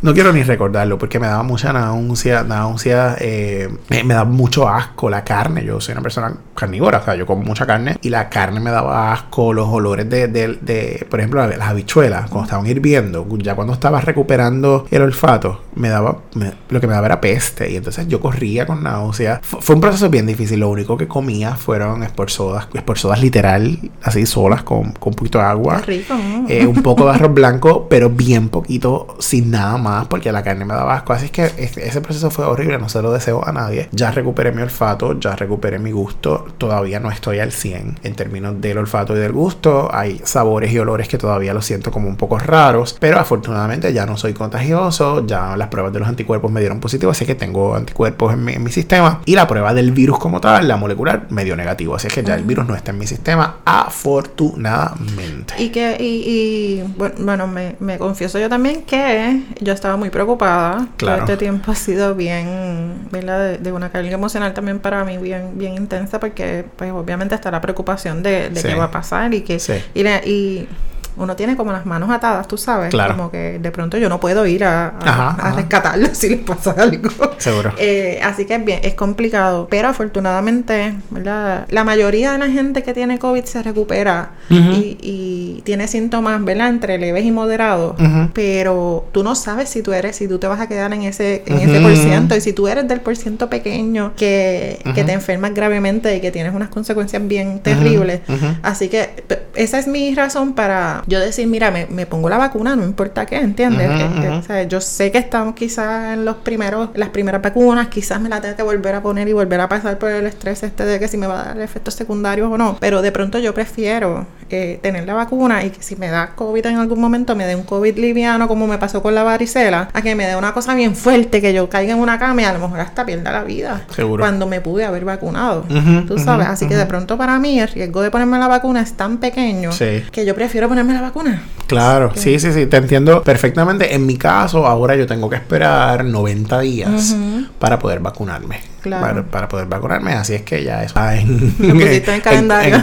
[0.03, 5.11] No quiero ni recordarlo porque me daba mucha náusea, náusea, eh, me, daba mucho asco
[5.11, 5.65] la carne.
[5.65, 8.71] Yo soy una persona carnívora, o sea, yo como mucha carne y la carne me
[8.71, 13.55] daba asco, los olores de, de, de, por ejemplo, las habichuelas, cuando estaban hirviendo, ya
[13.55, 17.77] cuando estaba recuperando el olfato, me daba, me- lo que me daba era peste y
[17.77, 19.41] entonces yo corría con náusea.
[19.43, 24.25] Fu- fue un proceso bien difícil, lo único que comía fueron esporzodas, esporzodas literal, así
[24.27, 25.81] solas, con, con un poquito de agua.
[25.85, 26.15] Qué rico.
[26.15, 26.49] ¿no?
[26.49, 30.65] Eh, un poco de arroz blanco, pero bien poquito, sin nada más, porque la carne
[30.65, 31.13] me daba asco.
[31.13, 33.89] Así es que ese proceso fue horrible, no se lo deseo a nadie.
[33.93, 36.47] Ya recuperé mi olfato, ya recuperé mi gusto.
[36.59, 39.89] Todavía no estoy al 100 en términos del olfato y del gusto.
[39.93, 44.07] Hay sabores y olores que todavía lo siento como un poco raros, pero afortunadamente ya
[44.07, 45.27] no soy contagioso.
[45.27, 48.53] Ya las pruebas de los anticuerpos me dieron positivo, así que tengo anticuerpos en mi,
[48.53, 49.21] en mi sistema.
[49.25, 51.95] Y la prueba del virus como tal, la molecular, me dio negativo.
[51.95, 55.55] Así es que ya el virus no está en mi sistema, afortunadamente.
[55.59, 60.11] Y que, y, y, bueno, bueno, me, me confieso yo también que yo estaba muy
[60.11, 60.87] preocupada.
[60.97, 61.23] Claro.
[61.25, 63.39] Todo este tiempo ha sido bien, ¿verdad?
[63.41, 67.51] De, de una carga emocional también para mí bien, bien intensa porque, pues, obviamente está
[67.51, 68.69] la preocupación de, de Sí.
[68.69, 69.75] qué va a pasar y que, Sí.
[69.95, 70.69] y, la- y
[71.17, 73.17] uno tiene como las manos atadas, tú sabes, Claro.
[73.17, 75.53] como que de pronto yo no puedo ir a, a- Ajá, a ajá.
[75.57, 77.11] rescatarlo si le pasa algo.
[77.39, 77.73] Seguro.
[77.79, 79.67] Eh, así que es bien, es complicado.
[79.71, 81.67] Pero afortunadamente, ¿verdad?
[81.71, 86.69] La mayoría de la gente que tiene COVID se recupera y, y tiene síntomas, ¿verdad?
[86.69, 87.95] Entre leves y moderados.
[88.35, 91.43] Pero tú no sabes si tú eres, si tú te vas a quedar en ese,
[91.47, 92.37] en ese por ciento.
[92.37, 96.31] Y si tú eres del por ciento pequeño que, que te enfermas gravemente y que
[96.31, 98.21] tienes unas consecuencias bien terribles.
[98.63, 102.75] Así que esa es mi razón para yo decir, mira, me, me pongo la vacuna,
[102.77, 103.91] no importa qué, ¿entiendes?
[104.39, 108.29] O sea, yo sé que estamos quizás en los primeros, las primeras vacunas, quizás me
[108.29, 110.99] la tenga que volver a poner y volver a pasar por el estrés este de
[110.99, 112.77] que si me va a dar efectos secundarios o no.
[112.81, 116.65] Pero de pronto yo prefiero eh, tener la vacuna y que si me da COVID
[116.67, 120.03] en algún momento me dé un COVID liviano como me pasó con la varicela, a
[120.03, 122.53] que me dé una cosa bien fuerte, que yo caiga en una cama y a
[122.53, 123.83] lo mejor hasta pierda la vida.
[123.95, 124.23] Seguro.
[124.23, 125.65] Cuando me pude haber vacunado.
[126.07, 128.93] Tú sabes, así que de pronto para mí el riesgo de ponerme la vacuna es
[128.95, 130.05] tan pequeño Sí.
[130.13, 131.43] que yo prefiero ponerme la vacuna.
[131.67, 133.95] Claro, sí, sí, sí, te entiendo perfectamente.
[133.95, 137.15] En mi caso, ahora yo tengo que esperar 90 días
[137.59, 138.61] para poder vacunarme.
[138.81, 139.25] Claro.
[139.27, 142.83] Para, poder vacunarme, así es que ya está en, Lo pusiste en calendario.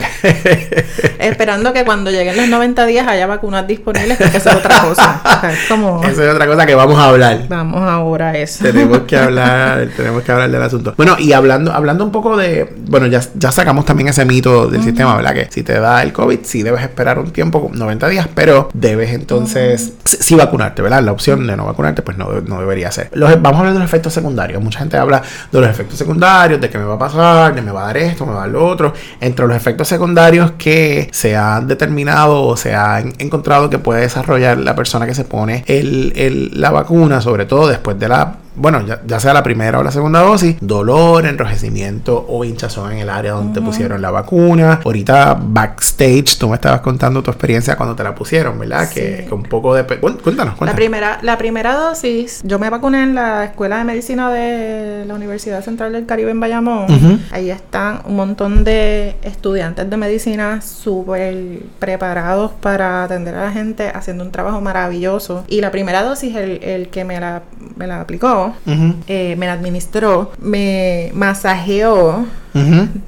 [1.19, 5.21] Esperando que cuando lleguen los 90 días haya vacunas disponibles, porque eso es otra cosa.
[5.67, 6.03] como...
[6.03, 7.47] Eso es otra cosa que vamos a hablar.
[7.47, 8.63] Vamos ahora a eso.
[8.63, 10.93] Tenemos que hablar, tenemos que hablar del asunto.
[10.97, 14.83] Bueno, y hablando, hablando un poco de, bueno, ya, ya sacamos también ese mito del
[14.83, 15.33] sistema, ¿verdad?
[15.33, 19.11] Que si te da el COVID, sí debes esperar un tiempo, 90 días, pero debes
[19.11, 21.01] entonces sí, vacunarte, ¿verdad?
[21.03, 23.09] La opción de no vacunarte, pues no, no debería ser.
[23.13, 24.61] Los, vamos a hablar de los efectos secundarios.
[24.61, 27.71] Mucha gente habla de los efectos secundarios, de qué me va a pasar, de me
[27.71, 28.93] va a dar esto, me va a dar lo otro.
[29.21, 34.57] Entre los efectos secundarios que se han determinado o se han encontrado que puede desarrollar
[34.57, 39.19] la persona que se pone el, la vacuna, sobre todo después de la bueno, ya,
[39.19, 43.59] sea la primera o la segunda dosis, dolor, enrojecimiento o hinchazón en el área donde
[43.59, 44.79] te pusieron la vacuna.
[44.83, 48.89] Ahorita backstage, tú me estabas contando tu experiencia cuando te la pusieron, ¿verdad?
[48.89, 49.83] Que, un poco de...
[49.85, 50.59] Cuéntanos, cuéntanos.
[50.59, 55.13] La primera, la primera dosis, yo me vacuné en la Escuela de Medicina de la
[55.13, 56.87] Universidad Central del Caribe en Bayamón.
[57.31, 63.91] Ahí están un montón de estudiantes de medicina súper preparados para atender a la gente,
[63.93, 65.43] haciendo un trabajo maravilloso.
[65.47, 67.43] Y la primera dosis, el, el que me la,
[67.75, 68.46] me la aplicó,
[69.07, 72.25] eh, me la administró, me masajeó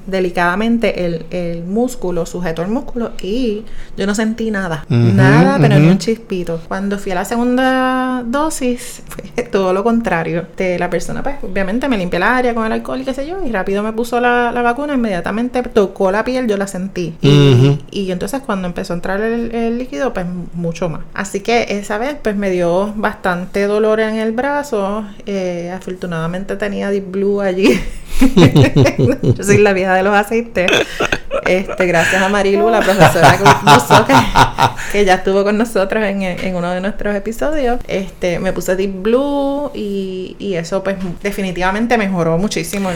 [0.06, 3.64] delicadamente el, músculo, sujetó el músculo y
[3.96, 6.60] yo no sentí nada, nada, pero ni un chispito.
[6.68, 10.46] Cuando fui a la segunda dosis, fue todo lo contrario.
[10.56, 13.26] De la persona, pues obviamente me limpié el área con el alcohol y qué sé
[13.26, 17.14] yo, y rápido me puso la, vacuna, inmediatamente tocó la piel, yo la sentí.
[17.20, 21.02] y, entonces cuando empezó a entrar el, líquido, pues mucho más.
[21.14, 25.04] Así que esa vez, pues me dio bastante dolor en el brazo.
[25.26, 27.80] Eh, afortunadamente tenía Deep Blue allí.
[29.22, 30.70] yo soy la vieja de los aceites.
[31.46, 33.38] Este, gracias a Marilu, la profesora
[34.92, 37.80] que, ya estuvo con nosotros en, uno de nuestros episodios.
[37.88, 42.90] Este, me puse Deep Blue y, eso pues definitivamente mejoró muchísimo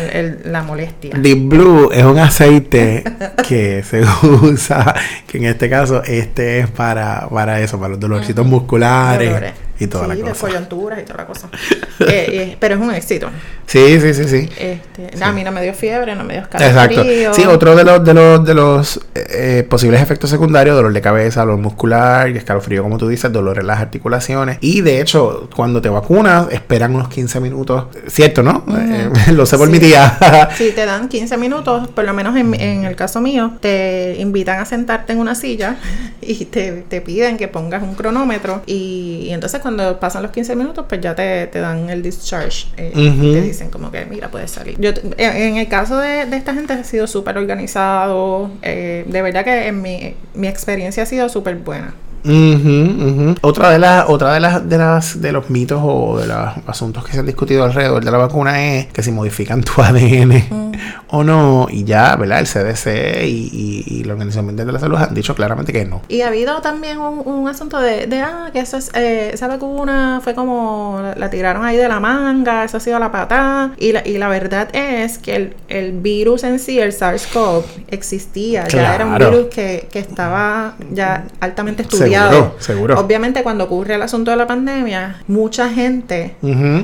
[0.45, 1.15] la molestia.
[1.17, 3.05] Deep Blue es un aceite
[3.49, 4.03] que se
[4.43, 4.95] usa,
[5.27, 10.09] que en este caso este es para, para eso, para los dolorcitos musculares y toda
[10.09, 10.33] la cosa.
[10.33, 11.49] de coyunturas y toda la cosa.
[12.01, 13.29] Eh, eh, pero es un éxito.
[13.67, 14.51] Sí, sí, sí, sí.
[14.59, 17.03] Este, A mí no me dio fiebre, no me dio escalofrío.
[17.03, 17.35] Exacto.
[17.35, 21.41] Sí, otro de los, de los, de los eh, posibles efectos secundarios, dolor de cabeza,
[21.41, 24.59] dolor muscular, escalofrío, como tú dices, dolor en las articulaciones.
[24.61, 27.87] Y de hecho, cuando te vacunas, esperan unos 15 minutos.
[28.09, 28.65] ¿Cierto, no?
[29.33, 30.19] lo sé por mi tía.
[30.57, 34.61] sí, te dan 15 minutos, por lo menos en, en, el caso mío, te invitan
[34.61, 35.77] a sentarte en una silla
[36.21, 40.57] y te, te piden que pongas un cronómetro y, y entonces cuando pasan los 15
[40.57, 42.67] minutos, pues ya te, dan el discharge.
[42.77, 44.79] Eh, Te dicen como que, mira, puedes salir.
[44.79, 48.51] Yo, en, el caso de, esta gente ha sido súper organizado.
[48.63, 51.95] Eh, de verdad que en mi, mi experiencia ha sido súper buena.
[52.25, 57.05] Otra de las, otra de las, de las, de los mitos o de los asuntos
[57.05, 60.73] que se han discutido alrededor de la vacuna es que si modifican tu ADN mm.
[61.09, 62.41] o no, y ya, ¿verdad?
[62.41, 66.03] El CDC y, la Organización Mundial de la Salud han dicho claramente que no.
[66.09, 70.21] Y ha habido también un, asunto de, de, ah, que eso es, eh, esa vacuna
[70.23, 73.73] fue como la, tiraron ahí de la manga, eso ha sido la patada.
[73.79, 78.67] Y la, y la verdad es que el, el virus en sí, el SARS-CoV, existía,
[78.69, 82.14] ya era un virus que, que estaba ya altamente estudiado.
[82.59, 86.37] Seguro, Obviamente cuando ocurre el asunto de la pandemia, mucha gente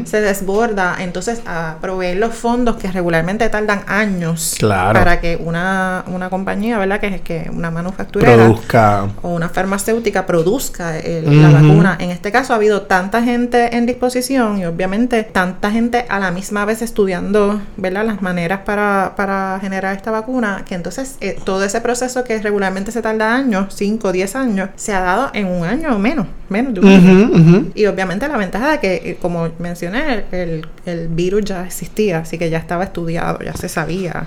[0.05, 6.31] se desborda entonces a proveer los fondos que regularmente tardan años para que una, una
[6.31, 7.01] compañía, ¿verdad?
[7.01, 9.09] Que es que una manufacturera produzca.
[9.23, 11.97] o una farmacéutica produzca la vacuna.
[11.99, 16.31] En este caso ha habido tanta gente en disposición y obviamente tanta gente a la
[16.31, 18.05] misma vez estudiando, ¿verdad?
[18.05, 22.93] Las maneras para, para generar esta vacuna, que entonces eh, todo ese proceso que regularmente
[22.93, 26.27] se tarda años, 5 o 10 años, se ha dado en un año o menos,
[26.49, 27.71] menos de un año.
[27.75, 32.39] Y obviamente la ventaja de que, eh, como mencioné, el, el, virus ya existía, así
[32.39, 34.27] que ya estaba estudiado, ya se sabía.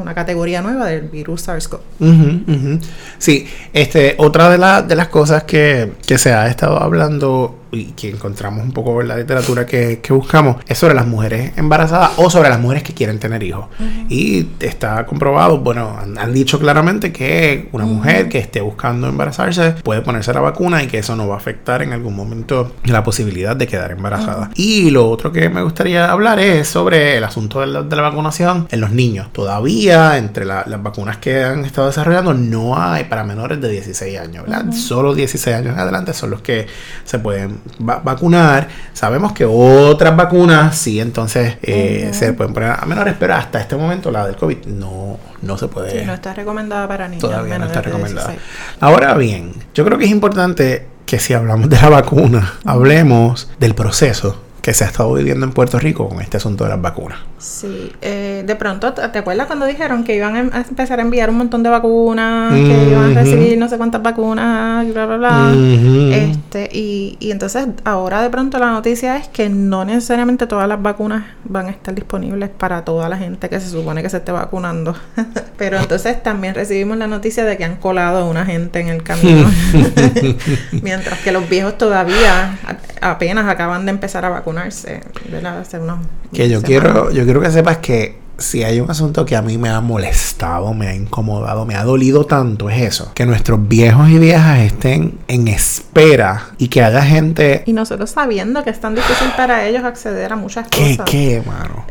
[0.00, 2.80] Una categoría nueva del virus SARS-CoV.
[3.18, 8.10] Sí, este, otra de, de las cosas que, que se ha estado hablando y que
[8.10, 12.48] encontramos un poco en la literatura que, buscamos es sobre las mujeres embarazadas o sobre
[12.48, 13.66] las mujeres que quieren tener hijos.
[14.08, 20.02] Y está comprobado, bueno, han, dicho claramente que una mujer que esté buscando embarazarse puede
[20.02, 23.56] ponerse la vacuna y que eso no va a afectar en algún momento la posibilidad
[23.56, 24.50] de quedar embarazada.
[24.54, 28.80] Y lo otro que me gustaría hablar es sobre el asunto de la, vacunación en
[28.80, 29.28] los niños.
[29.32, 34.44] Todavía entre las vacunas que han estado desarrollando no hay para menores de 16 años,
[34.44, 34.72] ¿verdad?
[34.72, 36.66] Solo 16 años en adelante son los que
[37.04, 38.68] se pueden vacunar.
[38.92, 43.76] Sabemos que otras vacunas sí, entonces eh, se pueden poner a menores, pero hasta este
[43.76, 46.04] momento la del COVID no, no se puede.
[46.04, 47.22] no está recomendada para niños.
[47.22, 48.34] Todavía no está recomendada.
[48.80, 53.74] Ahora bien, yo creo que es importante que si hablamos de la vacuna, hablemos del
[53.74, 57.18] proceso que se ha estado viviendo en Puerto Rico con este asunto de las vacunas.
[57.36, 61.36] Sí, eh, de pronto, ¿te acuerdas cuando dijeron que iban a empezar a enviar un
[61.36, 65.52] montón de vacunas, que iban a recibir no sé cuántas vacunas, bla, bla, bla?
[65.54, 70.80] este, y, y entonces ahora de pronto la noticia es que no necesariamente todas las
[70.80, 74.32] vacunas van a estar disponibles para toda la gente que se supone que se esté
[74.32, 74.96] vacunando.
[75.58, 79.02] Pero entonces también recibimos la noticia de que han colado a una gente en el
[79.02, 79.46] camino.
[80.82, 82.58] Mientras que los viejos todavía
[83.02, 85.58] apenas acaban de empezar a vacunarse, ¿verdad?
[85.58, 85.98] Hace unos
[86.32, 89.58] que yo quiero, yo quiero que sepas que si hay un asunto que a mí
[89.58, 93.12] me ha molestado, me ha incomodado, me ha dolido tanto, es eso.
[93.14, 97.62] Que nuestros viejos y viejas estén en espera y que haya gente...
[97.66, 101.10] Y nosotros sabiendo que es tan difícil para ellos acceder a muchas ¿Qué, cosas.
[101.10, 101.84] ¿Qué, mano?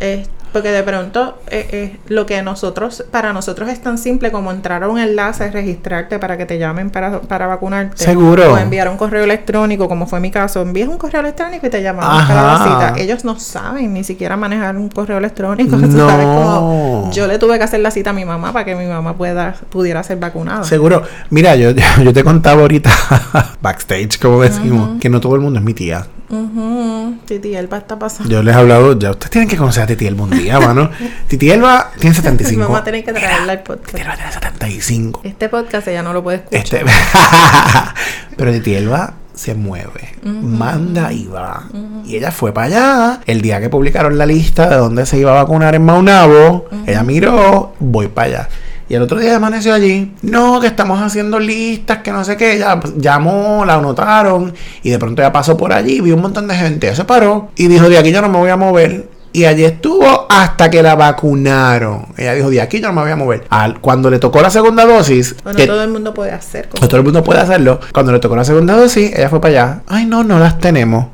[0.54, 4.84] Porque de pronto eh, eh, lo que nosotros, para nosotros es tan simple como entrar
[4.84, 8.04] a un enlace, registrarte para que te llamen para, para vacunarte.
[8.04, 8.54] Seguro.
[8.54, 10.62] O enviar un correo electrónico, como fue mi caso.
[10.62, 13.02] Envías un correo electrónico y te llamamos para la cita.
[13.02, 15.78] Ellos no saben ni siquiera manejar un correo electrónico.
[16.04, 17.12] No.
[17.12, 19.56] yo le tuve que hacer la cita a mi mamá para que mi mamá pueda,
[19.70, 20.64] pudiera ser vacunada.
[20.64, 21.04] Seguro.
[21.30, 21.72] Mira, yo,
[22.04, 22.92] yo te contaba ahorita,
[23.62, 26.06] backstage, como decimos, que no todo el mundo es mi tía.
[26.34, 28.30] Uh Titi Elba está pasando.
[28.32, 30.90] Yo les he hablado, ya ustedes tienen que conocer a Titi Elba un día, mano.
[31.28, 32.62] Titi Elba tiene 75.
[32.62, 33.92] Vamos a tener que traerla al podcast.
[33.92, 35.22] Titi Elba tiene 75.
[35.24, 36.64] Este podcast ella no lo puede escuchar.
[36.64, 36.84] Este...
[38.36, 41.64] Pero Titi Elba se mueve, manda y va.
[42.06, 43.20] Y ella fue para allá.
[43.26, 47.04] El día que publicaron la lista de dónde se iba a vacunar en Maunabo, ella
[47.04, 48.50] miró, voy para allá.
[48.90, 52.60] Y el otro día amaneció allí, no, que estamos haciendo listas, que no sé qué,
[52.60, 56.56] ya llamó, la anotaron, y de pronto ya pasó por allí, vi un montón de
[56.56, 59.08] gente, ella se paró y dijo, de aquí ya no me voy a mover.
[59.36, 62.06] Y allí estuvo hasta que la vacunaron.
[62.18, 63.46] Ella dijo, de aquí yo no me voy a mover.
[63.50, 65.36] Al, cuando le tocó la segunda dosis...
[65.44, 66.68] Bueno, todo el mundo puede hacer.
[66.68, 67.80] todo el mundo puede hacerlo.
[67.92, 69.82] Cuando le tocó la segunda dosis, ella fue para allá.
[69.88, 71.08] Ay, no, no las tenemos.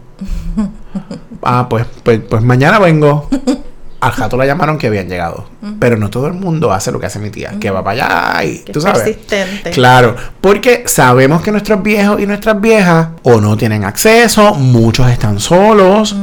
[1.44, 3.30] ah, pues, pues, pues mañana vengo.
[4.00, 5.48] al jato la llamaron que habían llegado.
[5.80, 8.44] Pero no todo el mundo hace lo que hace mi tía, que va para allá
[8.46, 9.02] y tú sabes.
[9.02, 9.72] Persistente.
[9.72, 15.40] Claro, porque sabemos que nuestros viejos y nuestras viejas o no tienen acceso, muchos están
[15.40, 16.16] solos.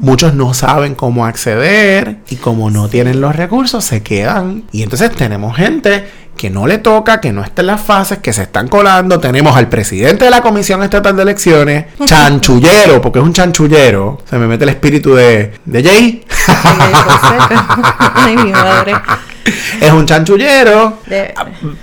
[0.00, 4.64] Muchos no saben cómo acceder y como no tienen los recursos se quedan.
[4.70, 6.04] Y entonces tenemos gente
[6.36, 9.18] que no le toca, que no está en las fases, que se están colando.
[9.20, 14.18] Tenemos al presidente de la Comisión Estatal de Elecciones, chanchullero, porque es un chanchullero.
[14.28, 16.24] Se me mete el espíritu de, de Jay.
[18.14, 18.94] Ay, mi madre.
[19.80, 20.98] Es un chanchullero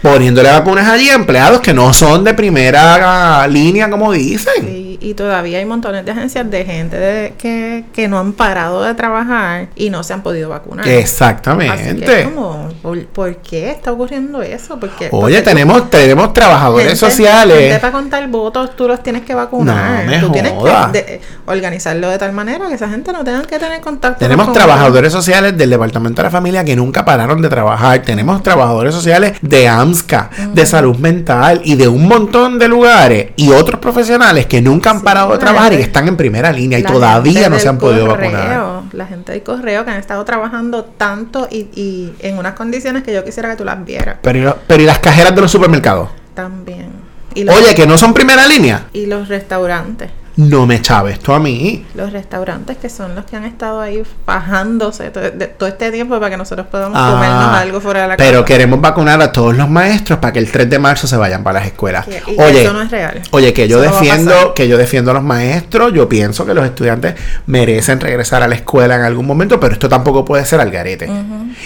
[0.01, 5.57] poniéndole vacunas allí a empleados que no son de primera línea, como dicen y todavía
[5.57, 9.89] hay montones de agencias de gente de, que, que no han parado de trabajar y
[9.89, 10.87] no se han podido vacunar.
[10.87, 12.23] Exactamente.
[12.23, 12.69] como,
[13.11, 14.79] ¿por, qué está ocurriendo eso?
[14.79, 17.57] Porque, Oye, tenemos, tenemos trabajadores sociales.
[17.57, 20.05] Gente para contar votos, tú los tienes que vacunar.
[20.21, 24.19] tú tienes que organizarlo de tal manera que esa gente no tenga que tener contacto.
[24.19, 28.01] Tenemos trabajadores sociales del Departamento de la Familia que nunca pararon de trabajar.
[28.01, 33.51] Tenemos trabajadores sociales de AMSCA, de salud mental y de un montón de lugares y
[33.51, 36.83] otros profesionales que nunca han parado de trabajar y que están en primera línea y
[36.83, 38.81] todavía no se han podido vacunar.
[38.93, 43.13] La gente del correo que han estado trabajando tanto y, y en unas condiciones que
[43.13, 44.17] yo quisiera que tú las vieras.
[44.21, 46.09] Pero, pero ¿y las cajeras de los supermercados?
[46.33, 46.89] También.
[47.35, 48.87] Oye, que no son primera línea.
[48.93, 51.85] Y los restaurantes no me chaves esto a mí.
[51.93, 56.37] Los restaurantes que son los que han estado ahí fajándose todo, este tiempo para que
[56.37, 58.29] nosotros podamos ah, comernos algo fuera de la casa.
[58.29, 61.43] Pero queremos vacunar a todos los maestros para que el 3 de marzo se vayan
[61.43, 62.07] para las escuelas.
[62.07, 63.21] oye, eso no es real.
[63.31, 67.15] Oye, que yo defiendo, que yo defiendo a los maestros, yo pienso que los estudiantes
[67.45, 71.09] merecen regresar a la escuela en algún momento, pero esto tampoco puede ser al garete.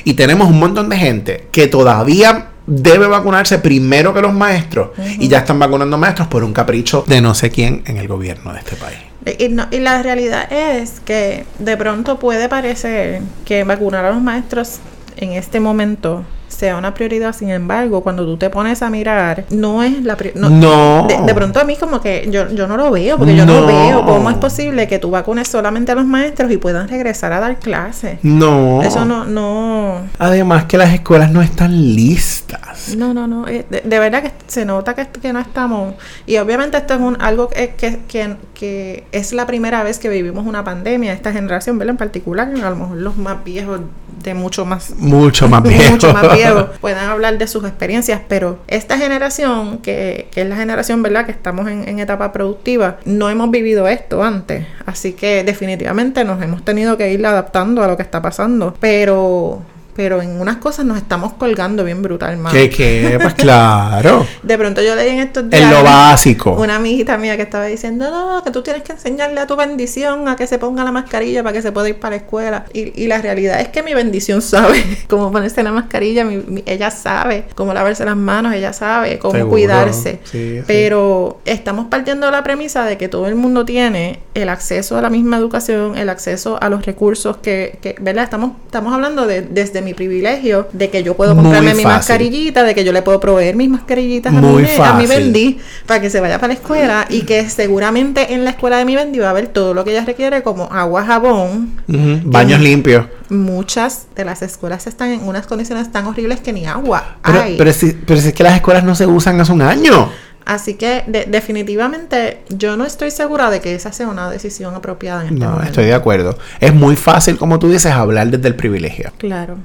[0.03, 5.27] Y tenemos un montón de gente que todavía debe vacunarse primero que los maestros y
[5.27, 8.59] ya están vacunando maestros por un capricho de no sé quién en el gobierno de
[8.59, 8.97] este país.
[9.25, 14.79] Y, y la realidad es que de pronto puede parecer que vacunar a los maestros
[15.17, 17.35] en este momento sea una prioridad.
[17.35, 20.49] Sin embargo, cuando tú te pones a mirar, no es la prioridad.
[20.49, 21.07] No.
[21.07, 24.05] De, pronto a mí como que yo, yo no lo veo, porque yo no veo
[24.05, 27.59] cómo es posible que tú vacunes solamente a los maestros y puedan regresar a dar
[27.59, 28.19] clases.
[28.23, 28.81] No.
[28.81, 30.01] Eso no, no.
[30.17, 32.95] Además que las escuelas no están listas.
[32.95, 33.47] No, no, no.
[33.47, 35.95] Eh, de, verdad que se nota que, que, no estamos.
[36.25, 40.09] Y obviamente esto es un algo que, que, que, que es la primera vez que
[40.09, 41.91] vivimos una pandemia, esta generación, ¿verdad?
[41.91, 43.81] En particular, a lo mejor los más viejos
[44.23, 44.91] de mucho más.
[44.97, 50.27] Mucho más viejos mucho más viejos puedan hablar de sus experiencias pero esta generación que,
[50.31, 54.23] que es la generación verdad que estamos en, en, etapa productiva no hemos vivido esto
[54.23, 54.65] antes.
[54.85, 58.75] Así que definitivamente nos hemos tenido que ir adaptando a lo que está pasando.
[58.79, 59.61] Pero
[59.95, 62.51] pero en unas cosas nos estamos colgando bien brutal, más.
[62.53, 63.17] ¿Qué, qué?
[63.21, 64.25] Pues claro.
[64.43, 66.51] De pronto yo leí en estos días En lo básico.
[66.51, 70.27] una amiguita mía que estaba diciendo, no, que tú tienes que enseñarle a tu bendición
[70.27, 72.65] a que se ponga la mascarilla para que se pueda ir para la escuela.
[72.73, 76.63] Y, y la realidad es que mi bendición sabe cómo ponerse la mascarilla, mi- mi-
[76.65, 79.49] ella sabe cómo lavarse las manos, ella sabe cómo Seguro.
[79.51, 80.19] cuidarse.
[80.25, 80.63] Sí, sí.
[80.67, 85.01] Pero estamos partiendo de la premisa de que todo el mundo tiene el acceso a
[85.01, 88.25] la misma educación, el acceso a los recursos que, que ¿verdad?
[88.25, 92.75] Estamos, estamos hablando de, desde mi privilegio, de que yo puedo comprarme mi mascarillita, de
[92.75, 95.05] que yo le puedo proveer mis mascarillitas a mi, a mi.
[95.05, 98.85] Bendy para que se vaya para la escuela y que seguramente en la escuela de
[98.85, 101.71] mi Bendy va a haber todo lo que ella requiere como agua, jabón.
[101.87, 103.05] Baños limpios.
[103.29, 107.55] Muchas de las escuelas están en unas condiciones tan horribles que ni agua Pero, hay.
[107.57, 110.09] pero, si, pero si es que las escuelas no se usan hace un año.
[110.45, 115.21] Así que de- definitivamente yo no estoy segura de que esa sea una decisión apropiada
[115.21, 115.69] en este No, momento.
[115.69, 116.37] estoy de acuerdo.
[116.59, 119.11] Es muy fácil, como tú dices, hablar desde el privilegio.
[119.17, 119.57] Claro,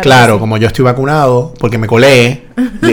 [0.00, 0.02] claro.
[0.22, 0.40] Claro, que sí.
[0.40, 2.42] como yo estoy vacunado, porque me colé.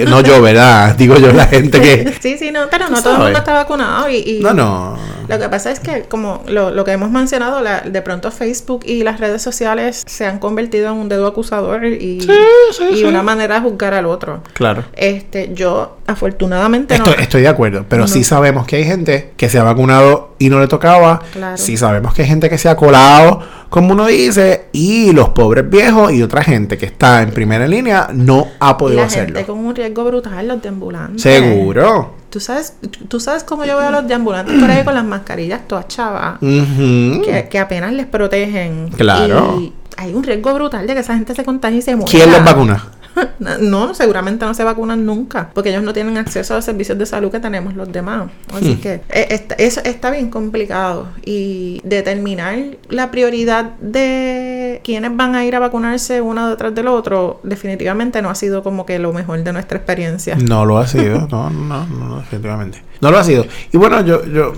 [0.08, 0.95] No yo, ¿verdad?
[0.97, 2.14] Digo yo la gente que...
[2.20, 4.16] Sí, sí, no, pero no todo el mundo está vacunado y...
[4.18, 4.97] y- No, no.
[5.30, 8.82] Lo que pasa es que, como lo, lo que hemos mencionado, la- de pronto Facebook
[8.86, 12.27] y las redes sociales se han convertido en un dedo acusador y, Sí,
[12.71, 13.03] sí, y sí.
[13.03, 14.41] una manera de juzgar al otro.
[14.53, 14.84] Claro.
[14.93, 17.21] Este, yo afortunadamente Estoy, no.
[17.21, 20.59] estoy de acuerdo, pero sí sabemos que hay gente que se ha vacunado y no
[20.59, 21.21] le tocaba.
[21.34, 21.57] Claro.
[21.57, 25.69] Sí sabemos que hay gente que se ha colado, como uno dice, y los pobres
[25.69, 29.36] viejos y otra gente que está en primera línea no ha y podido la hacerlo.
[29.36, 31.21] gente con un riesgo brutal, los de ambulantes.
[31.21, 32.15] Seguro.
[32.30, 32.75] ¿Tú sabes,
[33.07, 35.88] tú sabes cómo yo veo a los de ambulantes por ahí con las mascarillas todas
[35.88, 38.89] chavas, que, que apenas les protegen.
[38.89, 39.57] Claro.
[39.59, 42.09] Y hay un riesgo brutal de que esa gente se contagie y se muera.
[42.11, 42.84] ¿Quién los vacuna?
[43.59, 47.05] No, seguramente no se vacunan nunca, porque ellos no tienen acceso a los servicios de
[47.05, 48.30] salud que tenemos los demás.
[48.53, 48.80] Así Hmm.
[48.82, 51.07] que eh, eso está bien complicado.
[51.25, 52.57] Y determinar
[52.89, 58.30] la prioridad de quiénes van a ir a vacunarse uno detrás del otro, definitivamente no
[58.30, 60.36] ha sido como que lo mejor de nuestra experiencia.
[60.36, 62.84] No lo ha sido, no, no, no, definitivamente.
[63.01, 63.45] No lo ha sido.
[63.72, 64.53] Y bueno, yo, yo,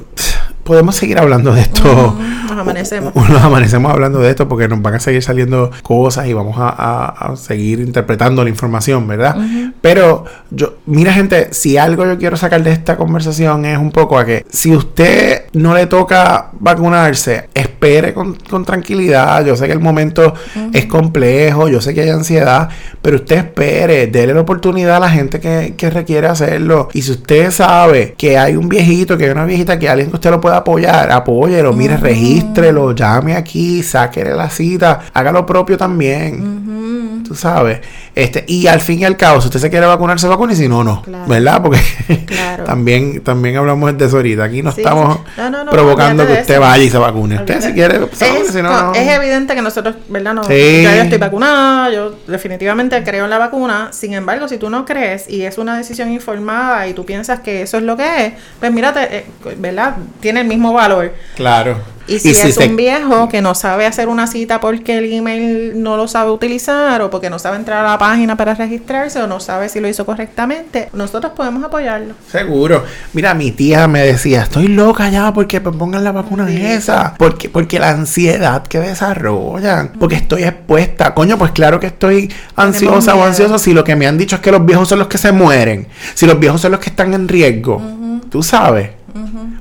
[0.64, 2.18] podemos seguir hablando de esto.
[2.50, 3.16] Nos amanecemos.
[3.16, 6.70] Nos amanecemos hablando de esto porque nos van a seguir saliendo cosas y vamos a,
[6.70, 9.36] a- a seguir interpretando la información, ¿verdad?
[9.82, 14.18] Pero yo, mira gente, si algo yo quiero sacar de esta conversación es un poco
[14.20, 19.46] a que si usted no le toca vacunarse, espere con, con tranquilidad.
[19.46, 20.34] Yo sé que el momento
[20.74, 22.70] es complejo, yo sé que hay ansiedad,
[23.02, 26.90] pero usted espere, déle la oportunidad a la gente que, que requiere hacerlo.
[26.94, 30.16] Y si usted sabe que hay un viejito, que hay una viejita, que alguien que
[30.16, 36.42] usted lo apoyar, apóyelo, mire, regístrelo, llame aquí, sáquele la cita, haga lo propio también.
[36.42, 37.24] Ujú.
[37.28, 37.80] Tú sabes.
[38.14, 40.56] Este, y al fin y al cabo, si usted se quiere vacunar, se vacune y
[40.58, 41.02] si no, no.
[41.02, 41.26] Claro.
[41.28, 41.62] ¿Verdad?
[41.62, 41.80] Porque
[42.26, 42.64] Claro.
[42.66, 44.44] también, también hablamos de eso ahorita.
[44.44, 45.24] Aquí no Sí, estamos sí.
[45.38, 47.36] No, no, no, provocando que usted vaya y se vacune.
[47.38, 48.94] Usted si quiere, se vacune, es, si no, no.
[48.94, 50.34] es evidente que nosotros, ¿verdad?
[50.34, 50.82] No, Sí.
[50.84, 53.90] Ya yo estoy vacunada, yo definitivamente creo en la vacuna.
[53.94, 57.62] Sin embargo, si tú no crees y es una decisión informada y tú piensas que
[57.62, 59.26] eso es lo que es, pues mírate, eh,
[59.58, 59.96] ¿verdad?
[60.20, 61.14] Tiene el mismo valor.
[61.36, 61.78] Claro.
[62.08, 65.82] Y si es se- un viejo que no sabe hacer una cita porque el email
[65.82, 69.28] no lo sabe utilizar o porque no sabe entrar a la página para registrarse o
[69.28, 72.16] no sabe si lo hizo correctamente, nosotros podemos apoyarlo.
[72.30, 72.84] Seguro.
[73.14, 76.66] Mira, mi tía me decía, estoy loca ya porque me pongan la vacuna Sí.
[76.66, 77.14] esa.
[77.18, 79.94] Porque, porque la ansiedad que desarrollan.
[79.98, 81.14] Porque estoy expuesta.
[81.14, 84.42] Coño, pues claro que estoy ansiosa o ansioso si lo que me han dicho es
[84.42, 85.88] que los viejos son los que se mueren.
[86.16, 87.82] Si los viejos son los que están en riesgo.
[88.30, 88.90] Tú sabes.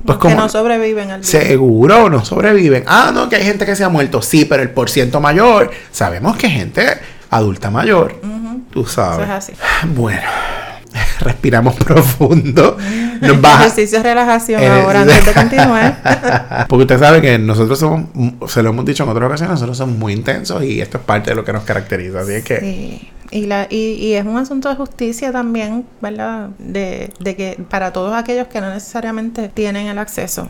[0.05, 0.35] Pues que como...
[0.35, 1.29] no sobreviven al virus.
[1.29, 2.83] Seguro, no sobreviven.
[2.87, 4.21] Ah, no, que hay gente que se ha muerto.
[4.21, 6.85] Sí, pero el porciento mayor, sabemos que gente
[7.29, 8.19] adulta mayor.
[8.71, 9.19] Tú sabes.
[9.19, 9.53] Eso es así.
[9.95, 10.21] Bueno,
[11.19, 12.77] respiramos profundo.
[13.21, 13.65] Nos baja.
[13.67, 16.65] Ejercicio relajación Eh, ahora antes de continuar.
[16.69, 18.07] Porque usted sabe que nosotros somos,
[18.51, 21.31] se lo hemos dicho en otras ocasiones, nosotros somos muy intensos y esto es parte
[21.31, 22.21] de lo que nos caracteriza.
[22.21, 23.10] Así es que, Sí.
[23.31, 26.49] Y, la, y, y es un asunto de justicia también, ¿verdad?
[26.59, 30.47] De, de que para todos aquellos que no necesariamente tienen el acceso,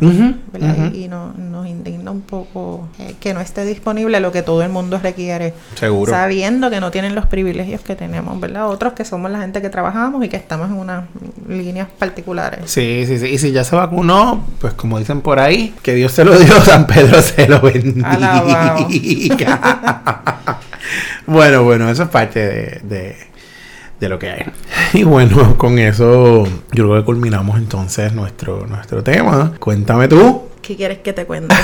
[0.51, 0.91] ¿verdad?
[0.91, 4.63] Y, y no, nos indigna un poco eh, que no esté disponible lo que todo
[4.63, 6.11] el mundo requiere, seguro.
[6.11, 8.67] sabiendo que no tienen los privilegios que tenemos, ¿verdad?
[8.67, 11.03] Otros que somos la gente que trabajamos y que estamos en unas
[11.47, 12.61] líneas particulares.
[12.65, 13.27] Sí, sí, sí.
[13.27, 16.59] Y si ya se vacunó, pues como dicen por ahí, que Dios se lo dio,
[16.61, 18.75] San Pedro se lo bendiga.
[21.25, 23.15] Bueno, bueno, eso es parte de, de,
[23.99, 24.45] de lo que hay.
[24.93, 29.53] Y bueno, con eso yo creo que culminamos entonces nuestro, nuestro tema.
[29.59, 30.49] Cuéntame tú.
[30.61, 31.55] ¿Qué quieres que te cuente?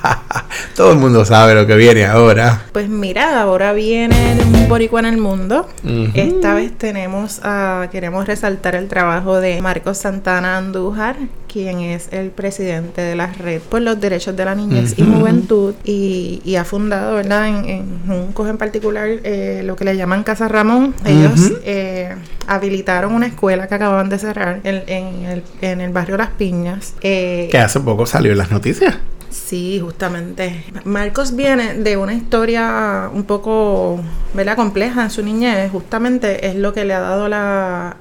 [0.74, 2.62] Todo el mundo sabe lo que viene ahora.
[2.72, 5.68] Pues mira, ahora viene un boricua en el mundo.
[6.14, 11.16] Esta vez tenemos a, queremos resaltar el trabajo de Marcos Santana Andújar,
[11.56, 15.72] quien es el presidente de la Red por los Derechos de la Niñez y Juventud
[15.84, 17.48] y, ha fundado, ¿verdad?
[17.48, 20.94] En, en Juncos en particular, eh, lo que le llaman Casa Ramón.
[21.06, 22.14] Ellos eh,
[22.46, 26.92] habilitaron una escuela que acababan de cerrar en, el, en el barrio Las Piñas.
[27.00, 28.96] Eh, que hace poco salió en las noticias.
[29.36, 30.64] Sí, justamente.
[30.84, 34.00] Marcos viene de una historia un poco,
[34.34, 34.56] ¿verdad?
[34.56, 35.70] Compleja en su niñez.
[35.70, 37.96] Justamente es lo que le ha dado la,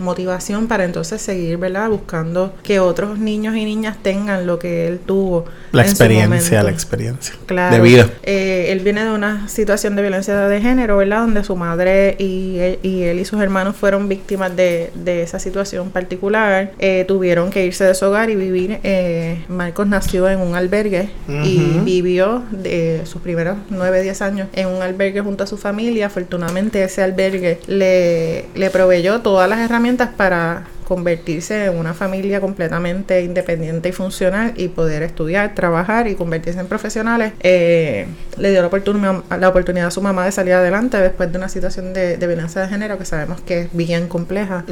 [0.00, 1.88] motivación para entonces seguir, ¿verdad?
[1.88, 5.44] Buscando que otros niños y niñas tengan lo que él tuvo.
[5.72, 7.34] La experiencia, la experiencia.
[7.46, 7.74] Claro.
[7.74, 8.10] De vida.
[8.22, 11.20] Eh, él viene de una situación de violencia de género, ¿verdad?
[11.20, 12.78] Donde su madre y él
[13.18, 16.72] y, sus hermanos fueron víctimas de, esa situación particular.
[16.78, 18.80] Eh, tuvieron que irse de su hogar y vivir.
[18.82, 21.10] Eh, Marcos nació en un albergue
[21.44, 26.06] y vivió de sus primeros 9, 10 años en un albergue junto a su familia.
[26.06, 33.22] Afortunadamente ese albergue le, le proveyó todas las herramientas para convertirse en una familia completamente
[33.22, 38.68] independiente y funcional y poder estudiar, trabajar y convertirse en profesionales, eh, le dio la
[38.68, 42.62] oportunidad, la oportunidad a su mamá de salir adelante después de una situación de, violencia
[42.62, 44.64] de género que sabemos que es bien compleja.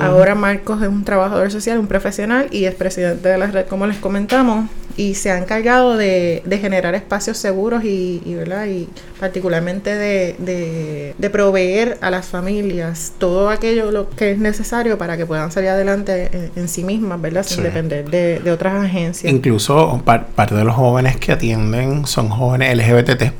[0.00, 3.86] Ahora Marcos es un trabajador social, un profesional y es presidente de la red, como
[3.86, 8.66] les comentamos, y se ha encargado de, generar espacios seguros y, ¿verdad?
[8.66, 8.88] y
[9.18, 15.26] particularmente de, de, proveer a las familias todo aquello lo que es necesario para que
[15.26, 17.44] puedan salir adelante en, sí mismas, ¿verdad?
[17.44, 19.32] Sin depender de, otras agencias.
[19.32, 23.32] Incluso parte de los jóvenes que atienden son jóvenes LGBT.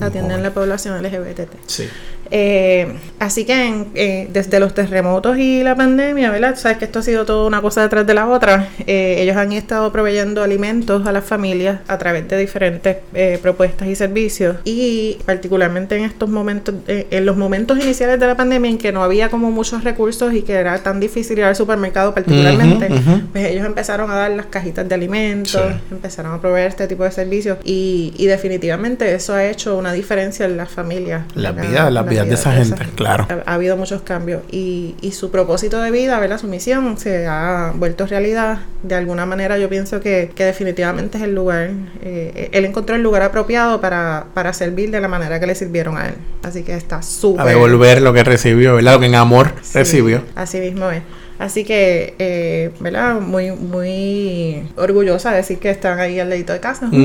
[0.00, 1.50] Atienden la población LGBT.
[1.66, 1.88] Sí.
[2.30, 6.56] Eh, así que eh, desde los terremotos y la pandemia, ¿verdad?
[6.56, 8.68] Sabes que esto ha sido toda una cosa detrás de la otra.
[8.86, 12.96] Eh, ellos han estado proveyendo alimentos a las familias a través de diferentes
[13.42, 14.56] propuestas y servicios.
[14.64, 19.02] Y particularmente en estos momentos, en los momentos iniciales de la pandemia en que no
[19.02, 22.88] había como muchos recursos y que era tan difícil ir al supermercado particularmente,
[23.32, 25.60] pues ellos empezaron a dar las cajitas de alimentos,
[25.90, 30.46] empezaron a proveer este tipo de servicios y, y, definitivamente eso ha hecho una diferencia
[30.46, 31.22] en las familias.
[31.34, 33.26] Las vidas, las de esa gente, claro.
[33.46, 36.38] Ha, habido muchos cambios y, y, su propósito de vida, ¿verdad?
[36.38, 38.58] Su misión se ha vuelto realidad.
[38.82, 41.70] De alguna manera yo pienso que, que definitivamente es el lugar,
[42.02, 45.96] eh, él encontró el lugar apropiado para, para servir de la manera que le sirvieron
[45.96, 46.14] a él.
[46.42, 47.40] Así que está súper...
[47.40, 48.94] A devolver lo que recibió, ¿verdad?
[48.94, 50.22] Lo que en amor recibió.
[50.34, 51.02] Así mismo es.
[51.38, 53.20] Así que, eh, ¿verdad?
[53.20, 56.90] Muy, muy orgullosa de decir que están ahí al ladito de casa.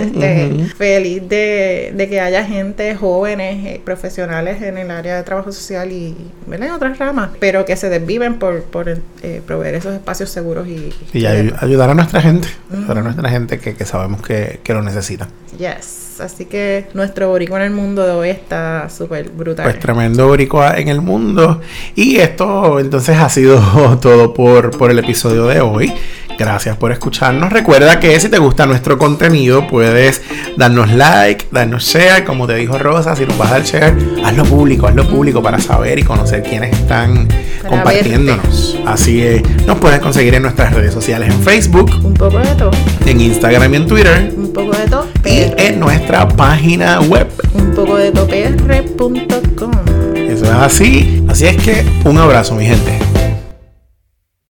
[0.00, 5.90] Este, feliz de, que haya gente, jóvenes, eh, profesionales en el área de trabajo social
[5.92, 6.16] y,
[6.46, 6.68] ¿verdad?
[6.68, 10.92] En otras ramas, pero que se desviven por, por eh, proveer esos espacios seguros y...
[11.12, 14.82] Y ayudar a nuestra gente, ayudar a nuestra gente que, que sabemos que, que lo
[14.82, 15.28] necesita.
[15.58, 15.99] Yes.
[16.20, 19.64] Así que nuestro boricua en el mundo de hoy está súper brutal.
[19.64, 21.60] Pues tremendo boricua en el mundo.
[21.96, 25.92] Y esto entonces ha sido todo por, por el episodio de hoy.
[26.40, 27.52] Gracias por escucharnos.
[27.52, 30.22] Recuerda que si te gusta nuestro contenido, puedes
[30.56, 32.24] darnos like, darnos share.
[32.24, 35.60] Como te dijo Rosa, si nos vas a dar share, hazlo público, hazlo público para
[35.60, 37.28] saber y conocer quiénes están
[37.68, 38.78] compartiéndonos.
[38.86, 42.70] Así es, nos puedes conseguir en nuestras redes sociales en Facebook, un poco de todo,
[43.04, 47.74] en Instagram y en Twitter, un poco de todo, y en nuestra página web, un
[47.74, 49.72] poco de topr.com.
[50.16, 51.22] Eso es así.
[51.28, 53.19] Así es que un abrazo, mi gente.